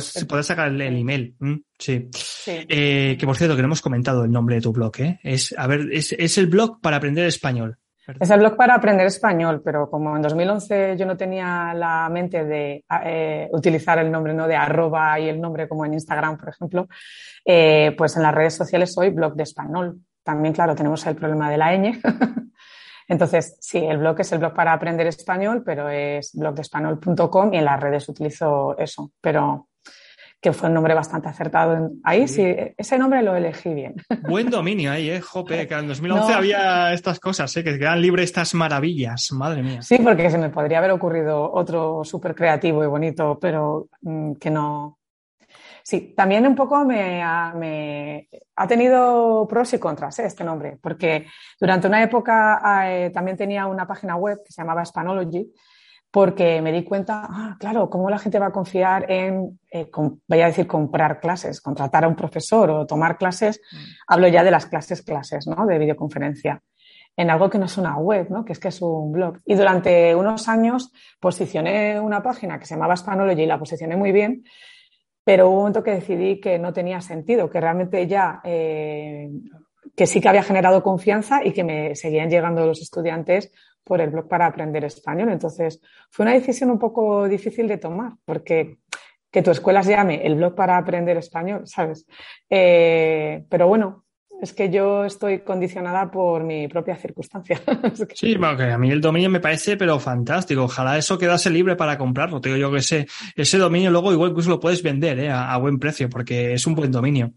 se 0.00 0.26
puede 0.26 0.42
sacar 0.42 0.68
el, 0.68 0.80
email. 0.80 1.36
Sí. 1.78 2.08
Eh, 2.46 3.16
que 3.18 3.26
por 3.26 3.36
cierto, 3.36 3.54
que 3.54 3.62
no 3.62 3.66
hemos 3.66 3.82
comentado 3.82 4.24
el 4.24 4.30
nombre 4.30 4.56
de 4.56 4.62
tu 4.62 4.72
blog, 4.72 4.92
¿eh? 5.00 5.20
Es, 5.22 5.54
a 5.56 5.66
ver, 5.66 5.88
es, 5.92 6.12
es 6.12 6.38
el 6.38 6.46
blog 6.46 6.80
para 6.80 6.96
aprender 6.96 7.26
español. 7.26 7.78
Es 8.18 8.30
el 8.30 8.40
blog 8.40 8.56
para 8.56 8.74
aprender 8.74 9.06
español, 9.06 9.60
pero 9.62 9.90
como 9.90 10.16
en 10.16 10.22
2011 10.22 10.96
yo 10.96 11.04
no 11.04 11.16
tenía 11.16 11.74
la 11.74 12.08
mente 12.08 12.42
de 12.42 12.82
eh, 13.04 13.48
utilizar 13.52 13.98
el 13.98 14.10
nombre 14.10 14.32
¿no? 14.32 14.48
de 14.48 14.56
arroba 14.56 15.20
y 15.20 15.28
el 15.28 15.38
nombre 15.38 15.68
como 15.68 15.84
en 15.84 15.92
Instagram, 15.92 16.38
por 16.38 16.48
ejemplo, 16.48 16.88
eh, 17.44 17.94
pues 17.98 18.16
en 18.16 18.22
las 18.22 18.34
redes 18.34 18.54
sociales 18.54 18.94
soy 18.94 19.10
blog 19.10 19.34
de 19.34 19.42
español. 19.42 20.00
También, 20.22 20.54
claro, 20.54 20.74
tenemos 20.74 21.06
el 21.06 21.16
problema 21.16 21.50
de 21.50 21.58
la 21.58 21.76
ñ. 21.76 22.00
Entonces, 23.08 23.56
sí, 23.60 23.78
el 23.78 23.98
blog 23.98 24.20
es 24.20 24.30
el 24.32 24.38
blog 24.38 24.54
para 24.54 24.74
aprender 24.74 25.06
español, 25.06 25.62
pero 25.64 25.88
es 25.88 26.32
blogdespanol.com 26.34 27.54
y 27.54 27.56
en 27.56 27.64
las 27.64 27.80
redes 27.80 28.08
utilizo 28.08 28.76
eso. 28.78 29.10
Pero 29.20 29.68
que 30.40 30.52
fue 30.52 30.68
un 30.68 30.74
nombre 30.74 30.94
bastante 30.94 31.28
acertado. 31.28 31.90
Ahí 32.04 32.28
sí. 32.28 32.44
ese 32.76 32.98
nombre 32.98 33.22
lo 33.22 33.34
elegí 33.34 33.74
bien. 33.74 33.94
Buen 34.28 34.50
dominio 34.50 34.92
ahí, 34.92 35.10
¿eh? 35.10 35.20
Jope, 35.20 35.66
que 35.66 35.74
en 35.74 35.88
2011 35.88 36.32
había 36.32 36.92
estas 36.92 37.18
cosas, 37.18 37.56
¿eh? 37.56 37.64
Que 37.64 37.78
quedan 37.78 38.00
libres 38.00 38.26
estas 38.26 38.54
maravillas, 38.54 39.32
madre 39.32 39.62
mía. 39.62 39.82
Sí, 39.82 39.98
porque 39.98 40.30
se 40.30 40.38
me 40.38 40.50
podría 40.50 40.78
haber 40.78 40.92
ocurrido 40.92 41.52
otro 41.52 42.04
súper 42.04 42.34
creativo 42.34 42.84
y 42.84 42.86
bonito, 42.86 43.38
pero 43.40 43.88
mm, 44.02 44.34
que 44.34 44.50
no. 44.50 44.97
Sí, 45.88 46.12
también 46.14 46.46
un 46.46 46.54
poco 46.54 46.84
me 46.84 47.22
ha, 47.22 47.54
me 47.54 48.28
ha 48.56 48.66
tenido 48.66 49.46
pros 49.48 49.72
y 49.72 49.78
contras 49.78 50.18
¿eh? 50.18 50.26
este 50.26 50.44
nombre, 50.44 50.76
porque 50.82 51.24
durante 51.58 51.86
una 51.86 52.02
época 52.02 52.60
eh, 52.84 53.08
también 53.08 53.38
tenía 53.38 53.66
una 53.66 53.86
página 53.86 54.14
web 54.16 54.36
que 54.44 54.52
se 54.52 54.60
llamaba 54.60 54.84
Spanology, 54.84 55.50
porque 56.10 56.60
me 56.60 56.72
di 56.72 56.84
cuenta, 56.84 57.26
ah, 57.30 57.56
claro, 57.58 57.88
cómo 57.88 58.10
la 58.10 58.18
gente 58.18 58.38
va 58.38 58.48
a 58.48 58.52
confiar 58.52 59.10
en, 59.10 59.58
eh, 59.72 59.90
vaya 60.26 60.44
a 60.44 60.48
decir, 60.48 60.66
comprar 60.66 61.20
clases, 61.20 61.62
contratar 61.62 62.04
a 62.04 62.08
un 62.08 62.16
profesor 62.16 62.68
o 62.68 62.86
tomar 62.86 63.16
clases. 63.16 63.58
Mm. 63.72 63.76
Hablo 64.08 64.28
ya 64.28 64.44
de 64.44 64.50
las 64.50 64.66
clases, 64.66 65.00
clases, 65.00 65.46
¿no? 65.46 65.64
De 65.64 65.78
videoconferencia. 65.78 66.62
En 67.16 67.30
algo 67.30 67.48
que 67.48 67.58
no 67.58 67.64
es 67.64 67.78
una 67.78 67.96
web, 67.96 68.28
¿no? 68.28 68.44
Que 68.44 68.52
es 68.52 68.58
que 68.58 68.68
es 68.68 68.82
un 68.82 69.10
blog. 69.10 69.38
Y 69.46 69.54
durante 69.54 70.14
unos 70.14 70.48
años 70.48 70.92
posicioné 71.18 71.98
una 71.98 72.22
página 72.22 72.58
que 72.58 72.66
se 72.66 72.74
llamaba 72.74 72.94
Spanology 72.94 73.44
y 73.44 73.46
la 73.46 73.58
posicioné 73.58 73.96
muy 73.96 74.12
bien, 74.12 74.44
pero 75.28 75.50
hubo 75.50 75.56
un 75.56 75.58
momento 75.58 75.82
que 75.82 75.90
decidí 75.90 76.40
que 76.40 76.58
no 76.58 76.72
tenía 76.72 77.02
sentido, 77.02 77.50
que 77.50 77.60
realmente 77.60 78.06
ya 78.06 78.40
eh, 78.44 79.28
que 79.94 80.06
sí 80.06 80.22
que 80.22 80.28
había 80.30 80.42
generado 80.42 80.82
confianza 80.82 81.44
y 81.44 81.52
que 81.52 81.64
me 81.64 81.94
seguían 81.96 82.30
llegando 82.30 82.64
los 82.64 82.80
estudiantes 82.80 83.52
por 83.84 84.00
el 84.00 84.08
blog 84.08 84.26
para 84.26 84.46
aprender 84.46 84.86
español. 84.86 85.28
Entonces, 85.28 85.82
fue 86.10 86.24
una 86.24 86.32
decisión 86.32 86.70
un 86.70 86.78
poco 86.78 87.28
difícil 87.28 87.68
de 87.68 87.76
tomar, 87.76 88.12
porque 88.24 88.78
que 89.30 89.42
tu 89.42 89.50
escuela 89.50 89.82
se 89.82 89.90
llame 89.90 90.26
el 90.26 90.34
blog 90.34 90.54
para 90.54 90.78
aprender 90.78 91.18
español, 91.18 91.66
¿sabes? 91.66 92.06
Eh, 92.48 93.44
pero 93.50 93.68
bueno, 93.68 94.06
Es 94.40 94.52
que 94.52 94.70
yo 94.70 95.04
estoy 95.04 95.40
condicionada 95.40 96.10
por 96.10 96.44
mi 96.44 96.68
propia 96.68 96.96
circunstancia. 96.96 97.60
sí, 98.14 98.36
bueno, 98.36 98.72
a 98.72 98.78
mí 98.78 98.90
el 98.90 99.00
dominio 99.00 99.28
me 99.28 99.40
parece 99.40 99.76
pero 99.76 99.98
fantástico. 99.98 100.62
Ojalá 100.62 100.96
eso 100.96 101.18
quedase 101.18 101.50
libre 101.50 101.74
para 101.74 101.98
comprarlo. 101.98 102.40
Te 102.40 102.50
digo 102.50 102.58
yo 102.58 102.70
que 102.70 102.78
ese, 102.78 103.06
ese 103.34 103.58
dominio 103.58 103.90
luego 103.90 104.12
igual 104.12 104.30
incluso 104.30 104.50
lo 104.50 104.60
puedes 104.60 104.82
vender 104.82 105.18
¿eh? 105.18 105.30
a, 105.30 105.56
buen 105.56 105.78
precio 105.78 106.08
porque 106.08 106.54
es 106.54 106.66
un 106.68 106.76
buen 106.76 106.92
dominio. 106.92 107.32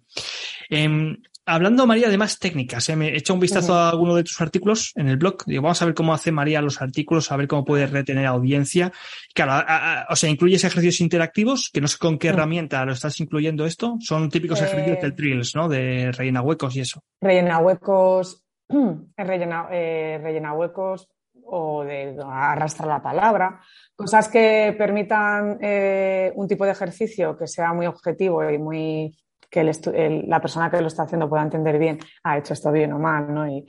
Em, 0.69 1.17
hablando, 1.45 1.87
María, 1.87 2.09
de 2.09 2.17
más 2.17 2.39
técnicas, 2.39 2.87
¿eh? 2.89 2.95
me 2.95 3.09
he 3.09 3.17
hecho 3.17 3.33
un 3.33 3.39
vistazo 3.39 3.73
a 3.73 3.89
alguno 3.89 4.15
de 4.15 4.23
tus 4.23 4.39
artículos 4.41 4.93
en 4.95 5.07
el 5.07 5.17
blog. 5.17 5.43
Digo, 5.45 5.61
vamos 5.61 5.81
a 5.81 5.85
ver 5.85 5.93
cómo 5.93 6.13
hace 6.13 6.31
María 6.31 6.61
los 6.61 6.81
artículos, 6.81 7.31
a 7.31 7.37
ver 7.37 7.47
cómo 7.47 7.65
puede 7.65 7.87
retener 7.87 8.25
audiencia. 8.25 8.91
Claro, 9.33 9.65
o 10.09 10.15
sea, 10.15 10.29
incluyes 10.29 10.63
ejercicios 10.63 11.01
interactivos, 11.01 11.69
que 11.73 11.81
no 11.81 11.87
sé 11.87 11.97
con 11.97 12.17
qué 12.17 12.29
herramienta 12.29 12.85
lo 12.85 12.93
estás 12.93 13.19
incluyendo 13.19 13.65
esto. 13.65 13.97
Son 13.99 14.29
típicos 14.29 14.61
ejercicios 14.61 15.01
del 15.01 15.15
Trills, 15.15 15.55
¿no? 15.55 15.67
De 15.67 16.11
rellena 16.11 16.41
huecos 16.41 16.75
y 16.75 16.81
eso. 16.81 17.01
Rellena 17.19 17.59
huecos, 17.59 18.43
rellena, 19.17 19.67
eh, 19.71 20.19
rellena 20.21 20.53
huecos 20.53 21.07
o 21.43 21.83
de 21.83 22.17
arrastrar 22.23 22.87
la 22.87 23.01
palabra. 23.01 23.59
Cosas 23.95 24.29
que 24.29 24.73
permitan 24.77 25.57
eh, 25.61 26.31
un 26.35 26.47
tipo 26.47 26.65
de 26.65 26.71
ejercicio 26.71 27.37
que 27.37 27.47
sea 27.47 27.73
muy 27.73 27.87
objetivo 27.87 28.49
y 28.49 28.57
muy 28.57 29.17
que 29.51 30.23
la 30.27 30.39
persona 30.39 30.71
que 30.71 30.79
lo 30.79 30.87
está 30.87 31.03
haciendo 31.03 31.29
pueda 31.29 31.43
entender 31.43 31.77
bien, 31.77 31.99
ha 32.23 32.37
hecho 32.37 32.53
esto 32.53 32.71
bien 32.71 32.93
o 32.93 32.99
mal, 32.99 33.33
¿no? 33.33 33.45
Y, 33.45 33.67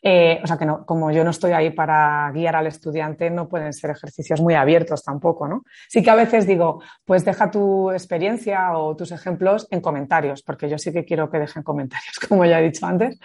eh, 0.00 0.40
o 0.42 0.46
sea 0.46 0.56
que 0.56 0.64
no, 0.64 0.86
como 0.86 1.10
yo 1.10 1.24
no 1.24 1.30
estoy 1.30 1.50
ahí 1.50 1.70
para 1.70 2.30
guiar 2.32 2.54
al 2.54 2.68
estudiante, 2.68 3.28
no 3.30 3.48
pueden 3.48 3.72
ser 3.72 3.90
ejercicios 3.90 4.40
muy 4.40 4.54
abiertos 4.54 5.02
tampoco, 5.02 5.48
¿no? 5.48 5.64
Sí 5.88 6.04
que 6.04 6.10
a 6.10 6.14
veces 6.14 6.46
digo, 6.46 6.80
pues 7.04 7.24
deja 7.24 7.50
tu 7.50 7.90
experiencia 7.90 8.78
o 8.78 8.94
tus 8.94 9.10
ejemplos 9.10 9.66
en 9.72 9.80
comentarios, 9.80 10.42
porque 10.42 10.68
yo 10.68 10.78
sí 10.78 10.92
que 10.92 11.04
quiero 11.04 11.28
que 11.28 11.40
dejen 11.40 11.64
comentarios, 11.64 12.16
como 12.28 12.44
ya 12.44 12.60
he 12.60 12.64
dicho 12.64 12.86
antes. 12.86 13.18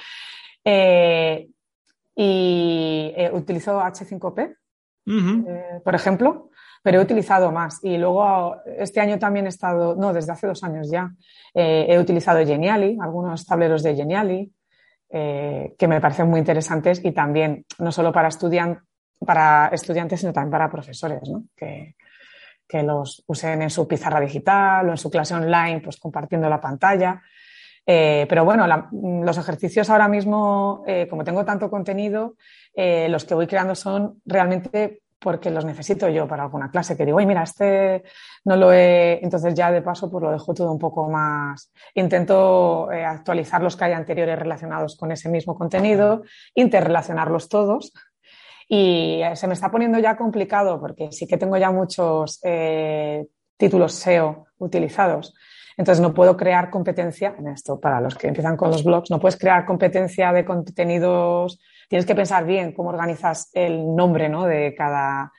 Eh, 0.66 1.48
y 2.16 3.14
eh, 3.16 3.30
utilizo 3.32 3.80
H5P, 3.80 4.56
por 5.84 5.96
ejemplo, 5.96 6.50
pero 6.82 7.00
he 7.00 7.04
utilizado 7.04 7.52
más. 7.52 7.80
Y 7.84 7.98
luego 7.98 8.58
este 8.66 9.00
año 9.00 9.20
también 9.20 9.46
he 9.46 9.50
estado, 9.50 9.96
no, 9.96 10.14
desde 10.14 10.32
hace 10.32 10.48
dos 10.48 10.64
años 10.64 10.90
ya, 10.90 11.12
eh, 11.54 11.88
he 11.90 12.00
utilizado 12.00 12.46
Geniali, 12.46 12.98
algunos 13.02 13.46
tableros 13.46 13.84
de 13.84 13.96
Geniali, 13.96 14.52
eh, 15.10 15.76
que 15.78 15.88
me 15.88 16.00
parecen 16.00 16.30
muy 16.30 16.40
interesantes 16.40 17.04
y 17.04 17.12
también 17.12 17.66
no 17.80 17.92
solo 17.92 18.12
para, 18.12 18.30
para 19.26 19.68
estudiantes, 19.74 20.20
sino 20.20 20.34
también 20.34 20.52
para 20.52 20.70
profesores, 20.70 21.28
¿no? 21.30 21.46
que, 21.56 21.96
que 22.68 22.84
los 22.84 23.24
usen 23.28 23.64
en 23.64 23.70
su 23.70 23.88
pizarra 23.88 24.20
digital 24.20 24.88
o 24.88 24.92
en 24.92 24.98
su 24.98 25.10
clase 25.10 25.34
online, 25.34 25.82
pues 25.82 25.98
compartiendo 25.98 26.50
la 26.50 26.62
pantalla. 26.62 27.22
Eh, 27.86 28.28
pero 28.30 28.46
bueno, 28.46 28.68
los 28.92 29.38
ejercicios 29.38 29.90
ahora 29.90 30.08
mismo, 30.08 30.84
como 31.10 31.24
tengo 31.24 31.44
tanto 31.44 31.72
contenido, 31.72 32.36
los 32.76 33.26
que 33.26 33.34
voy 33.34 33.48
creando 33.48 33.74
son 33.74 34.22
realmente 34.26 35.02
porque 35.20 35.50
los 35.50 35.66
necesito 35.66 36.08
yo 36.08 36.28
para 36.28 36.44
alguna 36.44 36.72
clase, 36.72 36.96
que 36.96 37.06
digo, 37.06 37.18
oye, 37.18 37.28
mira, 37.28 37.44
este 37.44 38.04
no 38.46 38.56
lo 38.56 38.72
he, 38.72 39.20
entonces 39.24 39.54
ya 39.54 39.72
de 39.72 39.82
paso 39.82 40.10
pues 40.10 40.24
lo 40.24 40.32
dejo 40.32 40.54
todo 40.54 40.72
un 40.72 40.80
poco 40.80 41.10
más, 41.10 41.72
intento 41.94 42.92
eh, 42.92 43.04
actualizar 43.04 43.62
los 43.62 43.76
que 43.76 43.86
hay 43.86 43.94
anteriores 43.94 44.40
relacionados 44.40 44.96
con 44.96 45.12
ese 45.12 45.30
mismo 45.30 45.56
contenido, 45.56 46.24
interrelacionarlos 46.56 47.50
todos 47.50 47.92
y 48.72 49.22
se 49.34 49.48
me 49.48 49.56
está 49.56 49.72
poniendo 49.72 49.98
ya 49.98 50.16
complicado 50.16 50.80
porque 50.80 51.12
sí 51.12 51.26
que 51.26 51.38
tengo 51.38 51.58
ya 51.58 51.72
muchos 51.72 52.40
eh, 52.44 53.26
títulos 53.58 53.94
SEO 53.94 54.46
utilizados. 54.60 55.34
Entonces 55.76 56.02
no 56.02 56.14
puedo 56.14 56.38
crear 56.38 56.70
competencia 56.70 57.36
en 57.40 57.48
esto. 57.48 57.80
Para 57.80 58.00
los 58.00 58.16
que 58.16 58.28
empiezan 58.28 58.58
con 58.58 58.70
los 58.70 58.84
blogs, 58.84 59.10
no 59.10 59.20
puedes 59.20 59.40
crear 59.40 59.66
competencia 59.66 60.32
de 60.34 60.46
contenidos 60.46 61.60
tienes 61.90 62.06
que 62.06 62.16
pensar 62.16 62.46
bien 62.46 62.72
cómo 62.72 62.90
organizas 62.90 63.50
el 63.54 63.96
nombre 63.96 64.30
de, 64.30 64.76
cada, 64.76 65.34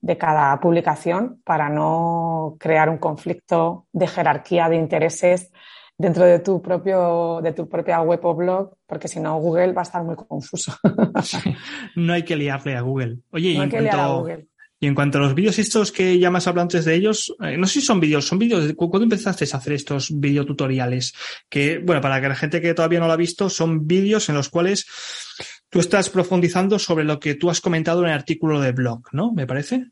de 0.00 0.16
cada 0.16 0.58
publicación 0.60 1.42
para 1.44 1.68
no 1.68 2.56
crear 2.58 2.88
un 2.88 2.98
conflicto 2.98 3.86
de 3.92 4.06
jerarquía 4.06 4.68
de 4.68 4.76
intereses 4.76 5.50
dentro 5.98 6.24
de 6.24 6.38
tu 6.38 6.62
propio 6.62 7.40
de 7.42 7.52
tu 7.52 7.68
propia 7.68 8.00
web 8.00 8.24
o 8.24 8.34
blog, 8.34 8.70
porque 8.86 9.08
si 9.08 9.18
no 9.18 9.36
Google 9.38 9.72
va 9.72 9.82
a 9.82 9.84
estar 9.84 10.04
muy 10.04 10.14
confuso. 10.14 10.72
no 11.96 12.12
hay 12.12 12.22
que 12.22 12.36
liarle 12.36 12.76
a 12.76 12.80
Google. 12.82 13.18
Oye, 13.32 13.50
y, 13.50 13.56
en 13.56 13.68
cuanto, 13.68 14.28
y 14.78 14.86
en 14.86 14.94
cuanto 14.94 15.18
a 15.18 15.22
los 15.22 15.34
vídeos 15.34 15.58
estos 15.58 15.90
que 15.90 16.16
ya 16.20 16.30
más 16.30 16.46
hablado 16.46 16.62
antes 16.62 16.84
de 16.84 16.94
ellos, 16.94 17.34
eh, 17.42 17.56
no 17.56 17.66
sé 17.66 17.80
si 17.80 17.86
son 17.86 17.98
vídeos, 17.98 18.28
son 18.28 18.38
vídeos. 18.38 18.72
¿Cuándo 18.76 19.02
empezaste 19.02 19.44
a 19.52 19.56
hacer 19.56 19.72
estos 19.72 20.20
videotutoriales? 20.20 21.14
Que, 21.48 21.78
bueno, 21.78 22.00
para 22.00 22.20
que 22.20 22.28
la 22.28 22.36
gente 22.36 22.60
que 22.60 22.74
todavía 22.74 23.00
no 23.00 23.08
lo 23.08 23.12
ha 23.14 23.16
visto, 23.16 23.50
son 23.50 23.88
vídeos 23.88 24.28
en 24.28 24.36
los 24.36 24.48
cuales 24.48 24.86
tú 25.70 25.80
estás 25.80 26.08
profundizando 26.10 26.78
sobre 26.78 27.04
lo 27.04 27.18
que 27.20 27.34
tú 27.34 27.50
has 27.50 27.60
comentado 27.60 28.02
en 28.02 28.08
el 28.08 28.14
artículo 28.14 28.60
de 28.60 28.72
blog, 28.72 29.02
¿no? 29.12 29.32
¿Me 29.32 29.46
parece? 29.46 29.90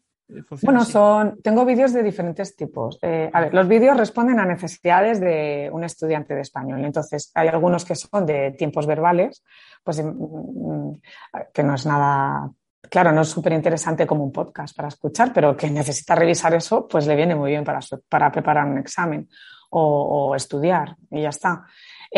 Bueno, 0.62 0.84
son, 0.84 1.40
tengo 1.40 1.64
vídeos 1.64 1.92
de 1.92 2.02
diferentes 2.02 2.56
tipos. 2.56 2.98
Eh, 3.00 3.30
a 3.32 3.42
ver, 3.42 3.54
los 3.54 3.68
vídeos 3.68 3.96
responden 3.96 4.40
a 4.40 4.44
necesidades 4.44 5.20
de 5.20 5.70
un 5.72 5.84
estudiante 5.84 6.34
de 6.34 6.40
español. 6.40 6.84
Entonces, 6.84 7.30
hay 7.34 7.46
algunos 7.46 7.84
que 7.84 7.94
son 7.94 8.26
de 8.26 8.50
tiempos 8.52 8.86
verbales, 8.86 9.44
pues 9.84 10.02
mm, 10.02 10.08
mm, 10.08 11.00
que 11.54 11.62
no 11.62 11.74
es 11.74 11.86
nada, 11.86 12.50
claro, 12.90 13.12
no 13.12 13.20
es 13.20 13.28
súper 13.28 13.52
interesante 13.52 14.04
como 14.04 14.24
un 14.24 14.32
podcast 14.32 14.76
para 14.76 14.88
escuchar, 14.88 15.32
pero 15.32 15.56
que 15.56 15.70
necesita 15.70 16.16
revisar 16.16 16.52
eso, 16.54 16.88
pues 16.88 17.06
le 17.06 17.14
viene 17.14 17.36
muy 17.36 17.52
bien 17.52 17.62
para, 17.62 17.78
para 18.08 18.32
preparar 18.32 18.66
un 18.66 18.78
examen 18.78 19.28
o, 19.70 20.30
o 20.30 20.34
estudiar 20.34 20.96
y 21.08 21.22
ya 21.22 21.28
está. 21.28 21.66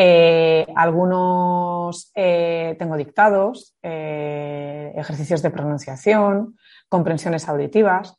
Eh, 0.00 0.64
algunos 0.76 2.12
eh, 2.14 2.76
tengo 2.78 2.96
dictados, 2.96 3.74
eh, 3.82 4.92
ejercicios 4.94 5.42
de 5.42 5.50
pronunciación, 5.50 6.56
comprensiones 6.88 7.48
auditivas. 7.48 8.16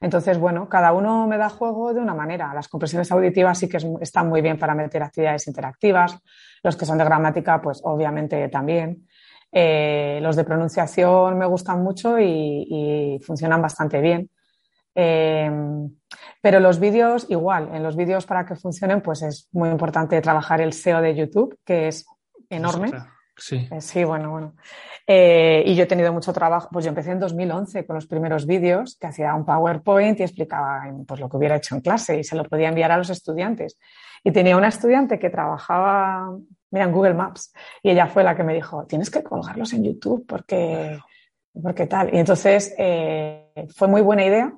Entonces, 0.00 0.38
bueno, 0.38 0.68
cada 0.68 0.92
uno 0.92 1.26
me 1.26 1.36
da 1.36 1.48
juego 1.48 1.92
de 1.92 1.98
una 1.98 2.14
manera. 2.14 2.54
Las 2.54 2.68
comprensiones 2.68 3.10
auditivas 3.10 3.58
sí 3.58 3.68
que 3.68 3.78
están 4.00 4.28
muy 4.28 4.42
bien 4.42 4.60
para 4.60 4.76
meter 4.76 5.02
actividades 5.02 5.48
interactivas. 5.48 6.16
Los 6.62 6.76
que 6.76 6.86
son 6.86 6.98
de 6.98 7.04
gramática, 7.04 7.60
pues 7.60 7.80
obviamente 7.82 8.48
también. 8.48 9.08
los 9.50 10.36
de 10.36 10.44
pronunciación 10.44 11.36
me 11.36 11.46
gustan 11.46 11.82
mucho 11.82 12.16
y 12.20 13.18
funcionan 13.26 13.60
bastante 13.60 14.00
bien. 14.00 14.30
Em, 15.00 15.94
pero 16.42 16.58
los 16.58 16.80
vídeos, 16.80 17.26
igual, 17.28 17.70
en 17.72 17.84
los 17.84 17.94
vídeos 17.94 18.26
para 18.26 18.44
que 18.44 18.56
funcionen, 18.56 19.00
pues 19.00 19.22
es 19.22 19.48
muy 19.52 19.68
importante 19.68 20.20
trabajar 20.20 20.60
el 20.60 20.72
SEO 20.72 21.00
de 21.00 21.14
YouTube, 21.14 21.56
que 21.64 21.86
es 21.86 22.04
enorme. 22.50 22.90
Sí. 23.36 23.68
Eh, 23.70 23.80
sí, 23.80 24.02
bueno, 24.02 24.32
bueno. 24.32 24.54
Eh, 25.06 25.62
y 25.64 25.76
yo 25.76 25.84
he 25.84 25.86
tenido 25.86 26.12
mucho 26.12 26.32
trabajo, 26.32 26.68
pues 26.72 26.84
yo 26.84 26.88
empecé 26.88 27.12
en 27.12 27.20
2011 27.20 27.86
con 27.86 27.94
los 27.94 28.08
primeros 28.08 28.44
vídeos, 28.44 28.96
que 28.98 29.06
hacía 29.06 29.36
un 29.36 29.44
PowerPoint 29.44 30.18
y 30.18 30.24
explicaba 30.24 30.82
pues, 31.06 31.20
lo 31.20 31.28
que 31.28 31.36
hubiera 31.36 31.54
hecho 31.54 31.76
en 31.76 31.80
clase 31.80 32.18
y 32.18 32.24
se 32.24 32.34
lo 32.34 32.42
podía 32.42 32.68
enviar 32.68 32.90
a 32.90 32.98
los 32.98 33.10
estudiantes. 33.10 33.78
Y 34.24 34.32
tenía 34.32 34.56
una 34.56 34.66
estudiante 34.66 35.20
que 35.20 35.30
trabajaba, 35.30 36.28
mira, 36.72 36.86
en 36.86 36.92
Google 36.92 37.14
Maps, 37.14 37.52
y 37.84 37.90
ella 37.90 38.08
fue 38.08 38.24
la 38.24 38.34
que 38.34 38.42
me 38.42 38.52
dijo, 38.52 38.84
tienes 38.86 39.10
que 39.10 39.22
colgarlos 39.22 39.72
en 39.74 39.84
YouTube 39.84 40.26
porque, 40.26 40.98
porque 41.62 41.86
tal. 41.86 42.12
Y 42.12 42.18
entonces 42.18 42.74
eh, 42.76 43.68
fue 43.76 43.86
muy 43.86 44.02
buena 44.02 44.24
idea 44.24 44.52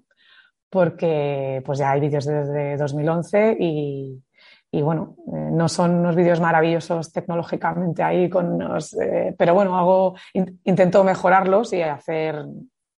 porque 0.71 1.63
pues 1.67 1.81
ya 1.81 1.91
hay 1.91 2.01
vídeos 2.01 2.25
desde 2.25 2.77
2011 2.77 3.57
y, 3.59 4.23
y 4.71 4.83
bueno, 4.83 5.17
eh, 5.27 5.51
no 5.53 5.69
son 5.69 5.97
unos 5.97 6.15
vídeos 6.15 6.41
maravillosos 6.41 7.13
tecnológicamente 7.13 8.05
ahí, 8.05 8.31
con 8.31 8.63
eh, 9.03 9.35
pero 9.37 9.55
bueno, 9.55 9.77
hago, 9.77 10.15
intento 10.33 11.03
mejorarlos 11.03 11.73
y 11.73 11.83
hacer, 11.83 12.45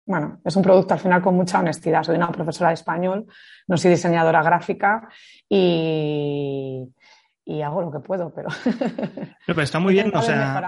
bueno, 0.06 0.42
es 0.44 0.56
un 0.56 0.64
producto 0.64 0.94
al 0.94 1.00
final 1.00 1.22
con 1.22 1.36
mucha 1.36 1.60
honestidad. 1.60 2.04
Soy 2.04 2.18
una 2.18 2.30
profesora 2.30 2.70
de 2.70 2.76
español, 2.76 3.26
no 3.68 3.78
soy 3.78 3.92
diseñadora 3.92 4.44
gráfica 4.44 5.08
y, 5.48 6.90
y 7.46 7.62
hago 7.62 7.82
lo 7.82 7.92
que 7.92 8.00
puedo, 8.00 8.34
pero... 8.34 8.50
pero 9.48 9.62
está 9.62 9.80
muy 9.80 9.94
bien, 9.94 10.12
o 10.14 10.22
sea, 10.22 10.62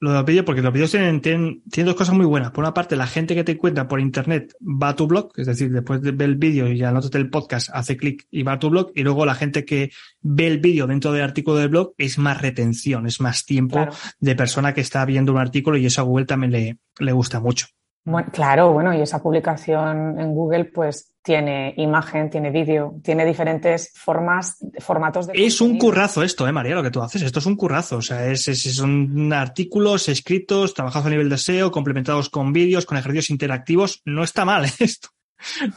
lo 0.00 0.10
de 0.10 0.16
los 0.16 0.24
vídeos, 0.24 0.46
porque 0.46 0.62
los 0.62 0.72
vídeos 0.72 0.90
tienen, 0.90 1.20
tienen, 1.20 1.62
dos 1.84 1.94
cosas 1.94 2.14
muy 2.14 2.24
buenas. 2.24 2.50
Por 2.52 2.64
una 2.64 2.72
parte, 2.72 2.96
la 2.96 3.06
gente 3.06 3.34
que 3.34 3.44
te 3.44 3.52
encuentra 3.52 3.86
por 3.86 4.00
internet 4.00 4.54
va 4.60 4.88
a 4.88 4.96
tu 4.96 5.06
blog, 5.06 5.30
es 5.36 5.46
decir, 5.46 5.70
después 5.70 6.00
de 6.00 6.12
ver 6.12 6.30
el 6.30 6.36
vídeo 6.36 6.70
y 6.70 6.80
notas 6.80 7.14
el 7.14 7.28
podcast, 7.28 7.68
hace 7.72 7.98
clic 7.98 8.26
y 8.30 8.42
va 8.42 8.52
a 8.52 8.58
tu 8.58 8.70
blog, 8.70 8.92
y 8.94 9.02
luego 9.02 9.26
la 9.26 9.34
gente 9.34 9.64
que 9.66 9.90
ve 10.22 10.46
el 10.46 10.58
vídeo 10.58 10.86
dentro 10.86 11.12
del 11.12 11.22
artículo 11.22 11.58
del 11.58 11.68
blog 11.68 11.92
es 11.98 12.18
más 12.18 12.40
retención, 12.40 13.06
es 13.06 13.20
más 13.20 13.44
tiempo 13.44 13.86
de 14.18 14.34
persona 14.34 14.72
que 14.72 14.80
está 14.80 15.04
viendo 15.04 15.32
un 15.32 15.38
artículo 15.38 15.76
y 15.76 15.84
eso 15.84 16.00
a 16.00 16.04
Google 16.04 16.24
también 16.24 16.52
le, 16.52 16.78
le 16.98 17.12
gusta 17.12 17.38
mucho. 17.40 17.66
Bueno, 18.04 18.28
claro, 18.32 18.72
bueno, 18.72 18.94
y 18.94 19.02
esa 19.02 19.22
publicación 19.22 20.18
en 20.18 20.34
Google, 20.34 20.64
pues 20.66 21.14
tiene 21.22 21.74
imagen, 21.76 22.30
tiene 22.30 22.50
vídeo, 22.50 22.94
tiene 23.04 23.26
diferentes 23.26 23.92
formas, 23.94 24.56
formatos 24.78 25.26
de. 25.26 25.34
Es 25.34 25.60
un 25.60 25.78
currazo 25.78 26.22
esto, 26.22 26.48
eh, 26.48 26.52
María, 26.52 26.74
lo 26.74 26.82
que 26.82 26.90
tú 26.90 27.02
haces. 27.02 27.22
Esto 27.22 27.40
es 27.40 27.46
un 27.46 27.56
currazo. 27.56 27.98
O 27.98 28.02
sea, 28.02 28.26
es, 28.26 28.44
son 28.74 29.32
artículos 29.32 30.08
escritos, 30.08 30.72
trabajados 30.72 31.06
a 31.06 31.10
nivel 31.10 31.28
de 31.28 31.36
SEO, 31.36 31.70
complementados 31.70 32.30
con 32.30 32.52
vídeos, 32.52 32.86
con 32.86 32.96
ejercicios 32.96 33.30
interactivos. 33.30 34.00
No 34.06 34.24
está 34.24 34.44
mal 34.44 34.64
esto. 34.78 35.10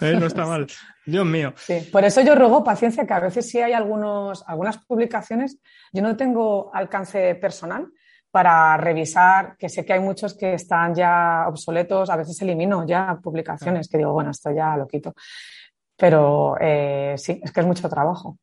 Eh, 0.02 0.16
no 0.18 0.26
está 0.26 0.46
mal. 0.46 0.68
Dios 1.06 1.26
mío. 1.26 1.54
Sí, 1.58 1.90
por 1.92 2.06
eso 2.06 2.22
yo 2.22 2.36
ruego 2.36 2.64
paciencia, 2.64 3.06
que 3.06 3.14
a 3.14 3.20
veces 3.20 3.50
sí 3.50 3.60
hay 3.60 3.74
algunos, 3.74 4.44
algunas 4.48 4.78
publicaciones. 4.78 5.60
Yo 5.92 6.02
no 6.02 6.16
tengo 6.16 6.74
alcance 6.74 7.36
personal, 7.36 7.88
para 8.34 8.76
revisar, 8.78 9.56
que 9.60 9.70
sé 9.70 9.86
que 9.86 9.94
hay 9.94 10.00
muchos 10.00 10.34
que 10.34 10.56
están 10.56 10.96
ya 10.96 11.46
obsoletos, 11.48 12.10
a 12.10 12.16
veces 12.16 12.42
elimino 12.42 12.84
ya 12.84 13.20
publicaciones, 13.22 13.88
que 13.88 14.00
digo, 14.00 14.12
bueno, 14.12 14.32
esto 14.32 14.50
ya 14.50 14.76
lo 14.76 14.88
quito. 14.88 15.14
Pero 15.96 16.56
eh, 16.60 17.14
sí, 17.16 17.40
es 17.44 17.52
que 17.52 17.60
es 17.60 17.68
mucho 17.68 17.88
trabajo. 17.88 18.40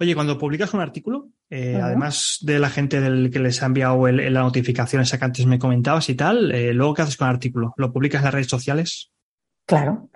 Oye, 0.00 0.16
cuando 0.16 0.36
publicas 0.36 0.74
un 0.74 0.80
artículo, 0.80 1.28
eh, 1.48 1.78
además 1.80 2.38
de 2.40 2.58
la 2.58 2.70
gente 2.70 3.00
del 3.00 3.30
que 3.30 3.38
les 3.38 3.62
ha 3.62 3.66
enviado 3.66 4.04
la 4.08 4.40
notificación 4.40 5.02
esa 5.02 5.16
que 5.16 5.26
antes 5.26 5.46
me 5.46 5.60
comentabas 5.60 6.08
y 6.08 6.16
tal, 6.16 6.50
eh, 6.50 6.74
luego 6.74 6.94
qué 6.94 7.02
haces 7.02 7.16
con 7.16 7.28
el 7.28 7.34
artículo? 7.34 7.74
¿Lo 7.76 7.92
publicas 7.92 8.22
en 8.22 8.24
las 8.24 8.34
redes 8.34 8.48
sociales? 8.48 9.12
Claro, 9.64 10.08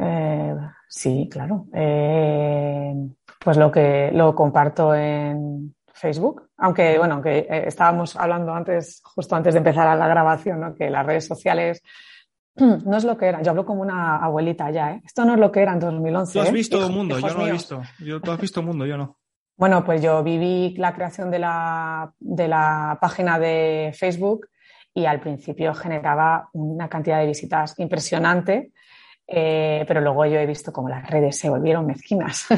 sí, 0.89 1.29
claro. 1.31 1.67
pues 1.71 3.57
lo 3.57 3.71
que 3.71 4.11
lo 4.13 4.35
comparto 4.35 4.93
en, 4.93 5.76
Facebook, 5.97 6.51
aunque 6.59 6.99
bueno, 6.99 7.23
que 7.23 7.39
eh, 7.39 7.65
estábamos 7.67 8.17
hablando 8.17 8.55
antes, 8.55 9.01
justo 9.03 9.35
antes 9.35 9.55
de 9.55 9.59
empezar 9.59 9.97
la 9.97 10.09
grabación, 10.09 10.61
¿no? 10.61 10.75
que 10.75 10.91
las 10.91 11.07
redes 11.07 11.27
sociales 11.27 11.83
no 12.57 12.97
es 12.97 13.05
lo 13.05 13.17
que 13.17 13.27
eran. 13.27 13.43
Yo 13.43 13.51
hablo 13.51 13.65
como 13.65 13.83
una 13.83 14.19
abuelita 14.19 14.71
ya, 14.71 14.93
¿eh? 14.93 15.03
Esto 15.05 15.25
no 15.25 15.35
es 15.35 15.41
lo 15.41 15.51
que 15.51 15.63
era 15.63 15.73
en 15.73 15.81
2011. 15.81 16.33
Tú 16.33 16.41
has 16.41 16.49
¿eh? 16.49 16.53
visto 16.53 16.85
el 16.85 16.93
mundo, 16.93 17.19
yo 17.19 17.35
no 17.35 17.47
he 17.47 17.53
visto. 17.53 17.83
Yo, 17.99 18.21
tú 18.21 18.31
has 18.31 18.41
visto 18.41 18.63
mundo, 18.63 18.87
yo 18.87 18.97
no. 18.97 19.17
Bueno, 19.59 19.83
pues 19.87 20.03
yo 20.03 20.23
viví 20.23 20.75
la 20.77 20.93
creación 20.93 21.31
de 21.31 21.39
la, 21.39 22.13
de 22.19 22.47
la 22.47 22.99
página 23.01 23.39
de 23.39 23.91
Facebook 23.97 24.49
y 24.93 25.07
al 25.07 25.19
principio 25.19 25.73
generaba 25.73 26.51
una 26.53 26.91
cantidad 26.91 27.21
de 27.21 27.27
visitas 27.27 27.75
impresionante 27.79 28.73
eh, 29.29 29.85
pero 29.89 30.01
luego 30.01 30.25
yo 30.27 30.39
he 30.39 30.47
visto 30.47 30.73
cómo 30.73 30.89
las 30.89 31.09
redes 31.11 31.37
se 31.39 31.51
volvieron 31.51 31.87
mezquinas. 31.87 32.47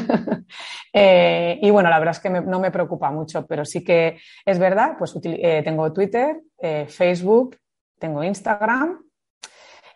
Eh, 0.91 1.59
y 1.61 1.69
bueno, 1.69 1.87
la 1.87 1.99
verdad 1.99 2.15
es 2.15 2.19
que 2.19 2.31
no 2.31 2.59
me 2.59 2.71
preocupa 2.71 3.11
mucho, 3.11 3.45
pero 3.45 3.63
sí 3.63 3.83
que 3.83 4.17
es 4.43 4.57
verdad, 4.57 4.95
pues 4.97 5.15
eh, 5.23 5.61
tengo 5.63 5.93
Twitter, 5.93 6.41
Facebook, 6.87 7.57
tengo 7.99 8.23
Instagram 8.23 8.99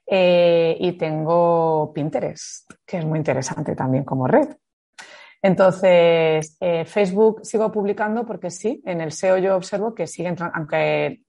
y 0.05 0.91
tengo 0.91 1.91
Pinterest, 1.91 2.71
que 2.85 2.99
es 2.99 3.05
muy 3.05 3.17
interesante 3.17 3.75
también 3.75 4.03
como 4.03 4.27
red. 4.27 4.49
Entonces, 5.41 6.57
Facebook 6.85 7.43
sigo 7.43 7.71
publicando 7.71 8.23
porque 8.23 8.51
sí, 8.51 8.83
en 8.85 9.01
el 9.01 9.11
SEO 9.11 9.39
yo 9.39 9.55
observo 9.55 9.95
que 9.95 10.05
siguen, 10.05 10.35
aunque 10.53 11.23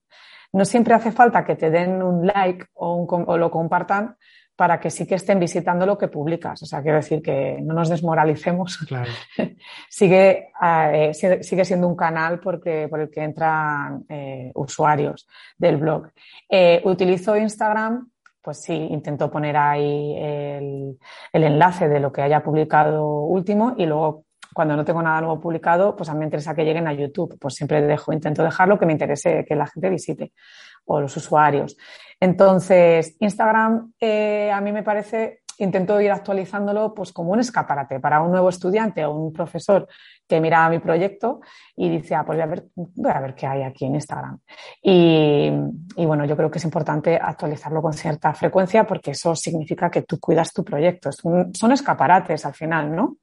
no 0.53 0.63
siempre 0.63 0.93
hace 0.93 1.11
falta 1.11 1.43
que 1.43 1.55
te 1.55 1.71
den 1.71 2.03
un 2.03 2.27
like 2.27 2.67
o 2.75 3.37
lo 3.37 3.49
compartan, 3.49 4.15
para 4.55 4.79
que 4.79 4.89
sí 4.89 5.05
que 5.05 5.15
estén 5.15 5.39
visitando 5.39 5.85
lo 5.85 5.97
que 5.97 6.07
publicas. 6.07 6.63
O 6.63 6.65
sea, 6.65 6.81
quiero 6.81 6.97
decir 6.97 7.21
que 7.21 7.59
no 7.61 7.73
nos 7.73 7.89
desmoralicemos. 7.89 8.79
sigue, 9.89 10.49
eh, 10.61 11.13
sigue 11.13 11.65
siendo 11.65 11.87
un 11.87 11.95
canal 11.95 12.39
porque, 12.39 12.87
por 12.89 13.01
el 13.01 13.09
que 13.09 13.23
entran 13.23 14.05
eh, 14.07 14.51
usuarios 14.55 15.27
del 15.57 15.77
blog. 15.77 16.09
Eh, 16.49 16.81
utilizo 16.85 17.35
Instagram, 17.35 18.09
pues 18.41 18.61
sí, 18.61 18.73
intento 18.73 19.29
poner 19.29 19.57
ahí 19.57 20.15
el, 20.17 20.97
el, 21.33 21.43
enlace 21.43 21.89
de 21.89 21.99
lo 21.99 22.11
que 22.11 22.21
haya 22.21 22.43
publicado 22.43 23.23
último 23.23 23.73
y 23.77 23.85
luego 23.85 24.25
cuando 24.53 24.77
no 24.77 24.85
tengo 24.85 25.01
nada 25.01 25.19
nuevo 25.19 25.41
publicado, 25.41 25.97
pues 25.97 26.07
a 26.07 26.13
mí 26.13 26.19
me 26.19 26.25
interesa 26.25 26.55
que 26.55 26.63
lleguen 26.63 26.87
a 26.87 26.93
YouTube. 26.93 27.37
Pues 27.37 27.55
siempre 27.55 27.81
dejo, 27.81 28.13
intento 28.13 28.41
dejarlo 28.41 28.79
que 28.79 28.85
me 28.85 28.93
interese 28.93 29.43
que 29.45 29.53
la 29.53 29.67
gente 29.67 29.89
visite 29.89 30.31
o 30.85 31.01
los 31.01 31.15
usuarios. 31.17 31.77
Entonces, 32.19 33.15
Instagram 33.19 33.93
eh, 33.99 34.51
a 34.51 34.61
mí 34.61 34.71
me 34.71 34.83
parece, 34.83 35.41
intento 35.57 35.99
ir 36.01 36.11
actualizándolo 36.11 36.93
pues 36.93 37.11
como 37.11 37.31
un 37.31 37.39
escaparate 37.39 37.99
para 37.99 38.21
un 38.21 38.31
nuevo 38.31 38.49
estudiante 38.49 39.05
o 39.05 39.11
un 39.11 39.33
profesor 39.33 39.87
que 40.27 40.39
mira 40.41 40.67
mi 40.69 40.79
proyecto 40.79 41.41
y 41.75 41.89
dice, 41.89 42.15
ah, 42.15 42.23
pues 42.25 42.37
voy 42.37 42.43
a 42.43 42.47
ver, 42.47 42.65
a 43.13 43.19
ver 43.19 43.35
qué 43.35 43.45
hay 43.45 43.61
aquí 43.63 43.85
en 43.85 43.95
Instagram. 43.95 44.39
Y, 44.81 45.51
bueno, 45.97 46.25
yo 46.25 46.35
creo 46.35 46.49
que 46.49 46.57
es 46.57 46.65
importante 46.65 47.15
actualizarlo 47.21 47.81
con 47.81 47.93
cierta 47.93 48.33
frecuencia 48.33 48.85
porque 48.85 49.11
eso 49.11 49.35
significa 49.35 49.89
que 49.89 50.01
tú 50.01 50.19
cuidas 50.19 50.51
tu 50.51 50.63
proyecto. 50.63 51.11
son 51.11 51.71
escaparates 51.71 52.45
al 52.45 52.53
final, 52.53 52.95
¿no? 52.95 53.17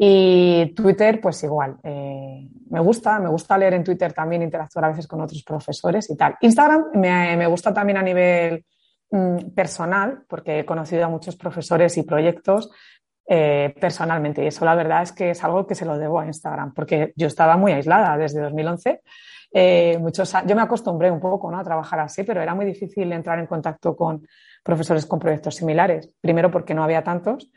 Y 0.00 0.74
Twitter, 0.76 1.20
pues 1.20 1.42
igual. 1.42 1.76
Eh, 1.82 2.48
me 2.70 2.78
gusta, 2.78 3.18
me 3.18 3.28
gusta 3.28 3.58
leer 3.58 3.74
en 3.74 3.82
Twitter 3.82 4.12
también, 4.12 4.42
interactuar 4.42 4.84
a 4.84 4.88
veces 4.90 5.08
con 5.08 5.20
otros 5.20 5.42
profesores 5.42 6.08
y 6.08 6.16
tal. 6.16 6.36
Instagram 6.40 6.92
me, 6.94 7.46
gusta 7.48 7.74
también 7.74 7.98
a 7.98 8.02
nivel 8.02 8.64
mm, 9.10 9.50
personal, 9.56 10.22
porque 10.28 10.60
he 10.60 10.64
conocido 10.64 11.04
a 11.04 11.08
muchos 11.08 11.34
profesores 11.34 11.96
y 11.98 12.04
proyectos 12.04 12.70
eh, 13.26 13.74
personalmente. 13.80 14.44
Y 14.44 14.46
eso 14.46 14.64
la 14.64 14.76
verdad 14.76 15.02
es 15.02 15.10
que 15.10 15.30
es 15.30 15.42
algo 15.42 15.66
que 15.66 15.74
se 15.74 15.84
lo 15.84 15.98
debo 15.98 16.20
a 16.20 16.26
Instagram, 16.26 16.74
porque 16.74 17.12
yo 17.16 17.26
estaba 17.26 17.56
muy 17.56 17.72
aislada 17.72 18.16
desde 18.16 18.40
2011. 18.40 19.02
Eh, 19.50 19.98
muchos, 19.98 20.32
yo 20.46 20.54
me 20.54 20.62
acostumbré 20.62 21.10
un 21.10 21.18
poco 21.18 21.50
¿no? 21.50 21.58
a 21.58 21.64
trabajar 21.64 21.98
así, 21.98 22.22
pero 22.22 22.40
era 22.40 22.54
muy 22.54 22.66
difícil 22.66 23.12
entrar 23.12 23.40
en 23.40 23.46
contacto 23.46 23.96
con 23.96 24.24
profesores 24.62 25.06
con 25.06 25.18
proyectos 25.18 25.56
similares. 25.56 26.14
Primero 26.20 26.52
porque 26.52 26.72
no 26.72 26.84
había 26.84 27.02
tantos 27.02 27.50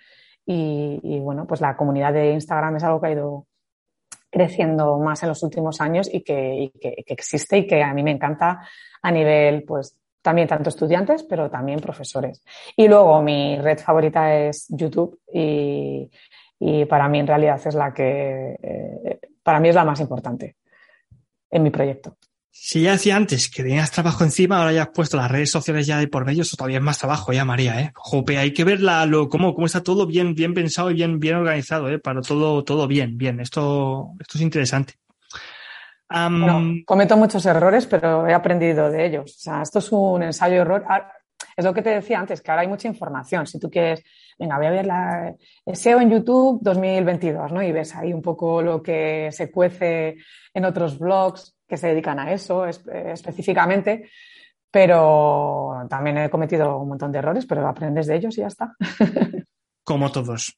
y, 0.46 1.20
bueno, 1.20 1.46
pues 1.48 1.62
la 1.62 1.76
comunidad 1.78 2.14
de 2.14 2.32
Instagram 2.32 2.76
es 2.76 2.84
algo 2.84 3.00
que 3.00 3.08
ha 3.08 3.12
ido 3.12 3.48
creciendo 4.30 4.98
más 4.98 5.22
en 5.24 5.30
los 5.30 5.44
últimos 5.44 5.82
años 5.82 6.10
y 6.12 6.22
que, 6.22 6.72
existe 7.08 7.60
y 7.60 7.68
que 7.68 7.84
a 7.84 7.94
mí 7.94 8.04
me 8.04 8.12
encanta 8.12 8.68
a 9.02 9.12
nivel, 9.12 9.64
pues, 9.64 9.98
también 10.22 10.48
tanto 10.48 10.70
estudiantes, 10.70 11.24
pero 11.24 11.50
también 11.50 11.80
profesores. 11.80 12.44
Y 12.76 12.88
luego 12.88 13.22
mi 13.22 13.58
red 13.58 13.80
favorita 13.80 14.36
es 14.36 14.68
YouTube 14.70 15.20
y, 15.32 16.10
para 16.88 17.08
mí 17.08 17.20
en 17.20 17.28
realidad 17.28 17.60
es 17.66 17.76
la 17.76 17.94
que, 17.94 18.58
eh, 18.62 19.20
para 19.42 19.60
mí 19.60 19.70
es 19.70 19.76
la 19.76 19.84
más 19.84 20.00
importante 20.00 20.58
en 21.50 21.64
mi 21.64 21.70
proyecto. 21.70 22.18
Si 22.54 22.82
ya 22.82 22.92
decía 22.92 23.16
antes 23.16 23.50
que 23.50 23.64
tenías 23.64 23.92
trabajo 23.92 24.26
encima, 24.26 24.58
ahora 24.58 24.74
ya 24.74 24.84
has 24.84 24.90
puesto 24.90 25.16
las 25.16 25.32
redes 25.32 25.50
sociales 25.50 25.88
ya 25.88 25.98
de 25.98 26.08
por 26.08 26.26
medio, 26.26 26.42
eso 26.42 26.58
todavía 26.58 26.78
es 26.78 26.84
más 26.84 27.00
trabajo 27.00 27.32
ya, 27.32 27.46
María, 27.46 27.80
¿eh? 27.80 27.92
Jope, 27.96 28.38
hay 28.38 28.54
que 28.54 28.66
ver 28.66 28.82
lo, 28.82 29.30
cómo, 29.30 29.54
cómo 29.54 29.66
está 29.66 29.82
todo 29.82 30.06
bien, 30.06 30.36
bien 30.36 30.54
pensado 30.54 30.92
y 30.92 30.96
bien, 30.96 31.20
bien 31.20 31.36
organizado, 31.36 31.90
¿eh? 31.90 31.98
Para 31.98 32.22
todo, 32.22 32.64
todo 32.64 32.88
bien, 32.88 33.18
bien. 33.18 33.40
Esto, 33.40 34.12
esto 34.20 34.38
es 34.38 34.42
interesante. 34.42 34.96
cometo 36.86 37.16
muchos 37.16 37.46
errores, 37.46 37.88
pero 37.88 38.28
he 38.28 38.34
aprendido 38.34 38.92
de 38.92 39.06
ellos. 39.06 39.34
O 39.38 39.40
sea, 39.40 39.62
esto 39.62 39.80
es 39.80 39.90
un 39.92 40.22
ensayo-error. 40.22 40.84
Ah, 40.90 41.10
es 41.56 41.64
lo 41.64 41.74
que 41.74 41.82
te 41.82 41.92
decía 41.92 42.20
antes, 42.20 42.42
que 42.42 42.52
ahora 42.52 42.64
hay 42.64 42.68
mucha 42.68 42.90
información. 42.90 43.48
Si 43.48 43.60
tú 43.60 43.70
quieres, 43.70 44.04
venga, 44.42 44.58
voy 44.58 44.66
a 44.66 44.72
ver 44.72 44.88
la 44.88 45.36
SEO 45.72 46.02
en 46.02 46.10
YouTube 46.10 46.60
2022, 46.64 47.52
¿no? 47.52 47.62
Y 47.62 47.72
ves 47.72 47.96
ahí 47.96 48.12
un 48.12 48.24
poco 48.24 48.62
lo 48.62 48.82
que 48.82 49.30
se 49.32 49.52
cuece 49.52 50.18
en 50.54 50.66
otros 50.66 50.98
blogs 50.98 51.56
que 51.68 51.78
se 51.78 51.90
dedican 51.90 52.20
a 52.20 52.34
eso 52.34 52.66
específicamente, 52.66 54.10
pero 54.72 55.86
también 55.90 56.18
he 56.18 56.30
cometido 56.30 56.80
un 56.80 56.90
montón 56.90 57.12
de 57.12 57.20
errores, 57.20 57.46
pero 57.46 57.68
aprendes 57.68 58.08
de 58.08 58.16
ellos 58.16 58.36
y 58.38 58.42
ya 58.42 58.48
está. 58.48 58.76
Como 59.92 60.10
todos. 60.10 60.58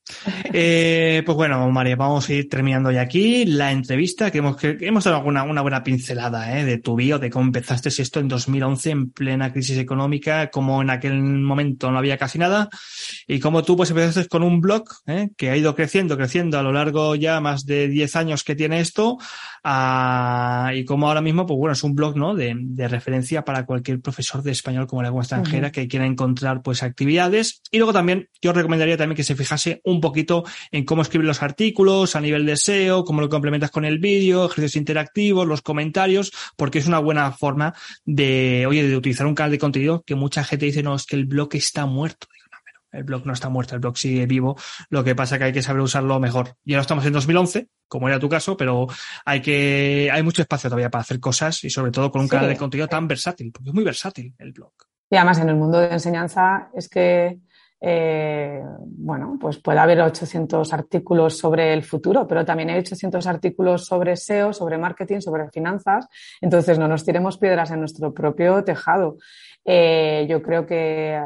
Eh, 0.54 1.24
pues 1.26 1.36
bueno, 1.36 1.67
María, 1.72 1.96
vamos 1.96 2.30
a 2.30 2.34
ir 2.34 2.48
terminando 2.48 2.91
ya 2.91 3.02
aquí 3.02 3.46
la 3.46 3.72
entrevista, 3.72 4.30
que 4.30 4.38
hemos, 4.38 4.58
que 4.58 4.78
hemos 4.82 5.04
dado 5.04 5.24
una, 5.24 5.41
una 5.41 5.63
buena 5.63 5.84
pincelada 5.84 6.60
¿eh? 6.60 6.63
de 6.63 6.78
tu 6.78 6.96
bio, 6.96 7.17
de 7.17 7.32
cómo 7.32 7.46
empezaste 7.46 7.89
esto 7.89 8.19
en 8.19 8.28
2011 8.28 8.91
en 8.91 9.10
plena 9.10 9.52
crisis 9.52 9.80
económica, 9.80 10.52
como 10.52 10.84
en 10.84 10.91
aquel 10.91 11.19
momento 11.19 11.89
no 11.89 11.98
había 11.98 12.19
casi 12.19 12.38
nada, 12.38 12.69
y 13.28 13.39
cómo 13.39 13.63
tú 13.63 13.76
pues 13.76 13.89
empezaste 13.89 14.28
con 14.28 14.43
un 14.43 14.62
blog 14.62 14.84
¿eh? 15.08 15.30
que 15.36 15.50
ha 15.50 15.58
ido 15.58 15.74
creciendo, 15.74 16.15
creciendo 16.15 16.60
a 16.60 16.63
lo 16.63 16.72
largo 16.72 17.15
ya 17.15 17.41
más 17.41 17.65
de 17.65 17.88
10 17.88 18.15
años 18.15 18.43
que 18.43 18.54
tiene 18.54 18.82
esto, 18.82 19.17
y 19.65 20.86
como 20.86 21.08
ahora 21.08 21.21
mismo, 21.21 21.45
pues 21.45 21.58
bueno, 21.58 21.73
es 21.73 21.84
un 21.84 21.95
blog 21.95 22.17
¿no? 22.17 22.36
de, 22.36 22.54
de 22.58 22.88
referencia 22.88 23.45
para 23.45 23.65
cualquier 23.65 24.02
profesor 24.02 24.43
de 24.43 24.52
español 24.52 24.88
como 24.88 25.04
lengua 25.04 25.21
extranjera 25.21 25.71
que 25.71 25.88
quiera 25.88 26.06
encontrar 26.06 26.62
pues 26.62 26.84
actividades. 26.84 27.62
Y 27.71 27.78
luego 27.78 27.93
también, 27.93 28.30
yo 28.41 28.52
recomendaría 28.52 28.97
también 28.97 29.15
que 29.15 29.23
se 29.23 29.36
fijase 29.36 29.82
un 29.86 30.02
poquito 30.02 30.43
en 30.71 30.84
cómo 30.84 31.02
escribir 31.02 31.28
los 31.28 31.41
artículos 31.41 32.15
a 32.15 32.21
nivel 32.21 32.45
de 32.45 32.58
SEO, 32.58 33.06
cómo 33.06 33.21
lo 33.21 33.30
complementas 33.30 33.71
con 33.71 33.86
el 33.86 33.99
vídeo, 33.99 34.45
ejercicios 34.45 34.76
interactivos, 34.76 35.47
los 35.47 35.62
comentarios, 35.62 36.34
porque 36.58 36.80
es 36.80 36.88
una 36.88 36.99
buena 36.99 37.32
forma 37.32 37.73
de, 38.06 38.65
oye, 38.67 38.88
de 38.88 38.97
utilizar 38.97 39.28
un 39.28 39.36
canal 39.36 39.52
de 39.52 39.60
contenido 39.60 40.04
que 40.04 40.15
mucha 40.15 40.43
gente 40.43 40.65
dice, 40.65 40.84
no, 40.84 40.95
es 40.95 41.06
que 41.06 41.15
el 41.15 41.26
blog 41.26 41.49
está 41.54 41.86
muerto. 41.86 42.28
El 42.93 43.03
blog 43.03 43.25
no 43.25 43.34
está 43.34 43.49
muerto, 43.49 43.75
el 43.75 43.82
blog 43.82 43.97
sigue 43.97 44.25
vivo. 44.25 44.56
Lo 44.89 45.03
que 45.03 45.15
pasa 45.15 45.36
es 45.36 45.39
que 45.39 45.45
hay 45.45 45.53
que 45.53 45.62
saber 45.62 45.82
usarlo 45.82 46.19
mejor. 46.19 46.56
Y 46.63 46.73
ahora 46.73 46.84
estamos 46.84 47.06
en 47.06 47.13
2011, 47.13 47.67
como 47.88 48.08
era 48.08 48.19
tu 48.19 48.29
caso, 48.29 48.56
pero 48.56 48.88
hay 49.25 49.41
que, 49.41 50.10
hay 50.12 50.23
mucho 50.23 50.41
espacio 50.41 50.69
todavía 50.69 50.89
para 50.89 51.01
hacer 51.01 51.19
cosas 51.19 51.63
y 51.63 51.69
sobre 51.69 51.91
todo 51.91 52.12
con 52.12 52.21
un 52.21 52.27
canal 52.27 52.47
de 52.47 52.58
contenido 52.58 52.88
tan 52.88 53.08
versátil, 53.08 53.51
porque 53.51 53.69
es 53.69 53.75
muy 53.75 53.84
versátil 53.84 54.34
el 54.38 54.51
blog. 54.51 54.71
Y 55.10 55.15
además 55.15 55.39
en 55.39 55.49
el 55.49 55.56
mundo 55.56 55.79
de 55.79 55.91
enseñanza 55.91 56.69
es 56.73 56.88
que 56.88 57.39
eh, 57.86 58.63
bueno, 58.79 59.38
pues 59.41 59.58
puede 59.58 59.79
haber 59.79 59.99
800 59.99 60.71
artículos 60.71 61.38
sobre 61.38 61.73
el 61.73 61.84
futuro, 61.84 62.25
pero 62.25 62.45
también 62.45 62.69
hay 62.69 62.79
800 62.79 63.27
artículos 63.27 63.86
sobre 63.86 64.15
SEO, 64.15 64.53
sobre 64.53 64.77
marketing, 64.77 65.19
sobre 65.19 65.49
finanzas. 65.49 66.08
Entonces, 66.39 66.79
no 66.79 66.88
nos 66.88 67.03
tiremos 67.03 67.38
piedras 67.38 67.71
en 67.71 67.82
nuestro 67.82 68.13
propio 68.13 68.63
tejado. 68.63 69.17
Eh, 69.65 70.25
yo 70.29 70.41
creo 70.41 70.65
que 70.65 71.21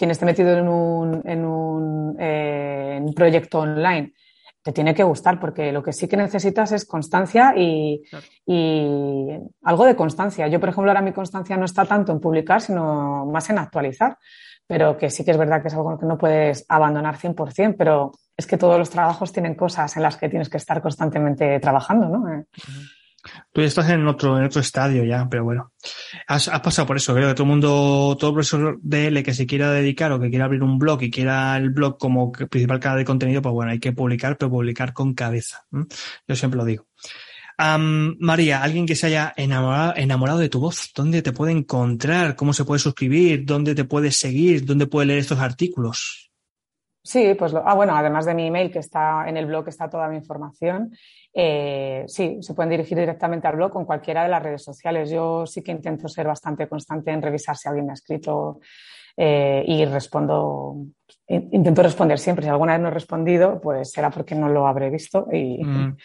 quien 0.00 0.12
esté 0.12 0.24
metido 0.24 0.56
en 0.56 0.66
un, 0.66 1.20
en 1.26 1.44
un, 1.44 2.16
eh, 2.18 3.04
proyecto 3.14 3.58
online 3.58 4.14
te 4.62 4.72
tiene 4.72 4.94
que 4.94 5.02
gustar, 5.02 5.38
porque 5.38 5.72
lo 5.72 5.82
que 5.82 5.92
sí 5.92 6.08
que 6.08 6.16
necesitas 6.16 6.72
es 6.72 6.86
constancia 6.86 7.52
y, 7.54 8.02
y, 8.46 9.28
algo 9.62 9.84
de 9.84 9.96
constancia. 9.96 10.48
Yo, 10.48 10.58
por 10.58 10.70
ejemplo, 10.70 10.90
ahora 10.90 11.02
mi 11.02 11.12
constancia 11.12 11.58
no 11.58 11.66
está 11.66 11.84
tanto 11.84 12.12
en 12.12 12.20
publicar, 12.20 12.62
sino 12.62 13.26
más 13.26 13.50
en 13.50 13.58
actualizar, 13.58 14.16
pero 14.66 14.96
que 14.96 15.10
sí 15.10 15.22
que 15.22 15.32
es 15.32 15.36
verdad 15.36 15.60
que 15.60 15.68
es 15.68 15.74
algo 15.74 15.98
que 15.98 16.06
no 16.06 16.16
puedes 16.16 16.64
abandonar 16.66 17.18
100%, 17.18 17.74
pero 17.76 18.12
es 18.34 18.46
que 18.46 18.56
todos 18.56 18.78
los 18.78 18.88
trabajos 18.88 19.34
tienen 19.34 19.54
cosas 19.54 19.94
en 19.98 20.02
las 20.02 20.16
que 20.16 20.30
tienes 20.30 20.48
que 20.48 20.56
estar 20.56 20.80
constantemente 20.80 21.60
trabajando, 21.60 22.08
¿no? 22.08 22.26
Eh, 22.32 22.46
Tú 23.52 23.60
ya 23.60 23.66
estás 23.66 23.90
en 23.90 24.06
otro, 24.06 24.38
en 24.38 24.44
otro 24.44 24.60
estadio 24.60 25.04
ya, 25.04 25.28
pero 25.30 25.44
bueno. 25.44 25.72
Has, 26.26 26.48
pasado 26.60 26.86
por 26.86 26.96
eso. 26.96 27.14
Creo 27.14 27.28
que 27.28 27.34
todo 27.34 27.44
el 27.44 27.50
mundo, 27.50 28.16
todo 28.18 28.32
profesor 28.32 28.78
de 28.80 29.08
L 29.08 29.22
que 29.22 29.34
se 29.34 29.46
quiera 29.46 29.70
dedicar 29.70 30.12
o 30.12 30.20
que 30.20 30.30
quiera 30.30 30.46
abrir 30.46 30.62
un 30.62 30.78
blog 30.78 31.02
y 31.02 31.10
quiera 31.10 31.56
el 31.56 31.70
blog 31.70 31.98
como 31.98 32.32
principal 32.32 32.80
canal 32.80 32.98
de 32.98 33.04
contenido, 33.04 33.42
pues 33.42 33.52
bueno, 33.52 33.72
hay 33.72 33.80
que 33.80 33.92
publicar, 33.92 34.36
pero 34.38 34.50
publicar 34.50 34.92
con 34.92 35.14
cabeza. 35.14 35.66
Yo 36.26 36.36
siempre 36.36 36.58
lo 36.58 36.64
digo. 36.64 36.86
María, 38.18 38.62
alguien 38.62 38.86
que 38.86 38.96
se 38.96 39.08
haya 39.08 39.34
enamorado, 39.36 39.92
enamorado 39.96 40.38
de 40.38 40.48
tu 40.48 40.60
voz, 40.60 40.92
¿dónde 40.94 41.20
te 41.20 41.32
puede 41.32 41.52
encontrar? 41.52 42.34
¿Cómo 42.34 42.54
se 42.54 42.64
puede 42.64 42.78
suscribir? 42.78 43.44
¿Dónde 43.44 43.74
te 43.74 43.84
puedes 43.84 44.16
seguir? 44.16 44.64
¿Dónde 44.64 44.86
puede 44.86 45.08
leer 45.08 45.18
estos 45.18 45.40
artículos? 45.40 46.30
Sí, 47.02 47.34
pues 47.38 47.52
lo, 47.52 47.66
ah, 47.66 47.74
bueno, 47.74 47.96
además 47.96 48.26
de 48.26 48.34
mi 48.34 48.46
email 48.46 48.70
que 48.70 48.78
está 48.78 49.28
en 49.28 49.36
el 49.36 49.46
blog 49.46 49.68
está 49.68 49.88
toda 49.88 50.08
mi 50.08 50.16
información, 50.16 50.94
eh, 51.32 52.04
sí, 52.06 52.38
se 52.40 52.54
pueden 52.54 52.70
dirigir 52.70 52.98
directamente 52.98 53.46
al 53.46 53.56
blog 53.56 53.70
con 53.70 53.84
cualquiera 53.84 54.22
de 54.22 54.28
las 54.28 54.42
redes 54.42 54.62
sociales. 54.64 55.10
Yo 55.10 55.46
sí 55.46 55.62
que 55.62 55.72
intento 55.72 56.08
ser 56.08 56.26
bastante 56.26 56.68
constante 56.68 57.10
en 57.10 57.22
revisar 57.22 57.56
si 57.56 57.68
alguien 57.68 57.86
me 57.86 57.92
ha 57.92 57.94
escrito 57.94 58.60
eh, 59.16 59.64
y 59.66 59.84
respondo, 59.84 60.76
intento 61.28 61.82
responder 61.82 62.18
siempre. 62.18 62.44
Si 62.44 62.50
alguna 62.50 62.72
vez 62.72 62.82
no 62.82 62.88
he 62.88 62.92
respondido, 62.92 63.60
pues 63.60 63.92
será 63.92 64.10
porque 64.10 64.34
no 64.34 64.48
lo 64.48 64.66
habré 64.66 64.90
visto 64.90 65.28
y, 65.32 65.62
mm. 65.62 65.96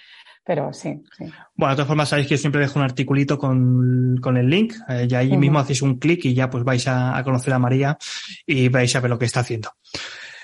Pero 0.46 0.72
sí, 0.72 1.02
sí, 1.18 1.26
Bueno, 1.56 1.72
de 1.72 1.76
todas 1.78 1.88
formas, 1.88 2.10
sabéis 2.10 2.28
que 2.28 2.38
siempre 2.38 2.62
dejo 2.62 2.78
un 2.78 2.86
articulito 2.86 3.40
con, 3.40 4.16
con 4.22 4.38
el 4.38 4.48
link. 4.48 4.76
Eh, 4.88 5.08
ya 5.08 5.20
ahí 5.20 5.32
uh 5.32 5.34
-huh. 5.34 5.40
mismo 5.40 5.58
hacéis 5.58 5.82
un 5.82 5.98
clic 5.98 6.24
y 6.26 6.36
ya 6.36 6.52
pues 6.52 6.64
vais 6.64 6.88
a, 6.88 7.18
a, 7.18 7.24
conocer 7.24 7.52
a 7.52 7.58
María 7.58 7.98
y 8.46 8.70
vais 8.70 8.96
a 8.96 9.00
ver 9.00 9.10
lo 9.10 9.18
que 9.18 9.26
está 9.26 9.40
haciendo. 9.40 9.72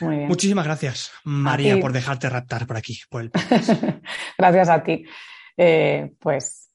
Muy 0.01 0.17
bien. 0.17 0.27
Muchísimas 0.27 0.65
gracias, 0.65 1.11
María, 1.23 1.79
por 1.79 1.93
dejarte 1.93 2.29
raptar 2.29 2.67
por 2.67 2.77
aquí, 2.77 2.99
por 3.09 3.21
el 3.21 3.31
Gracias 4.37 4.69
a 4.69 4.83
ti. 4.83 5.05
Eh, 5.57 6.13
pues 6.19 6.73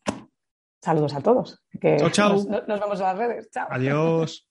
saludos 0.80 1.14
a 1.14 1.20
todos. 1.20 1.62
Que 1.80 1.96
chao, 1.96 2.10
chao. 2.10 2.32
Nos, 2.32 2.46
nos 2.68 2.80
vemos 2.80 3.00
en 3.00 3.06
las 3.06 3.18
redes. 3.18 3.50
Chao. 3.50 3.68
Adiós. 3.70 4.46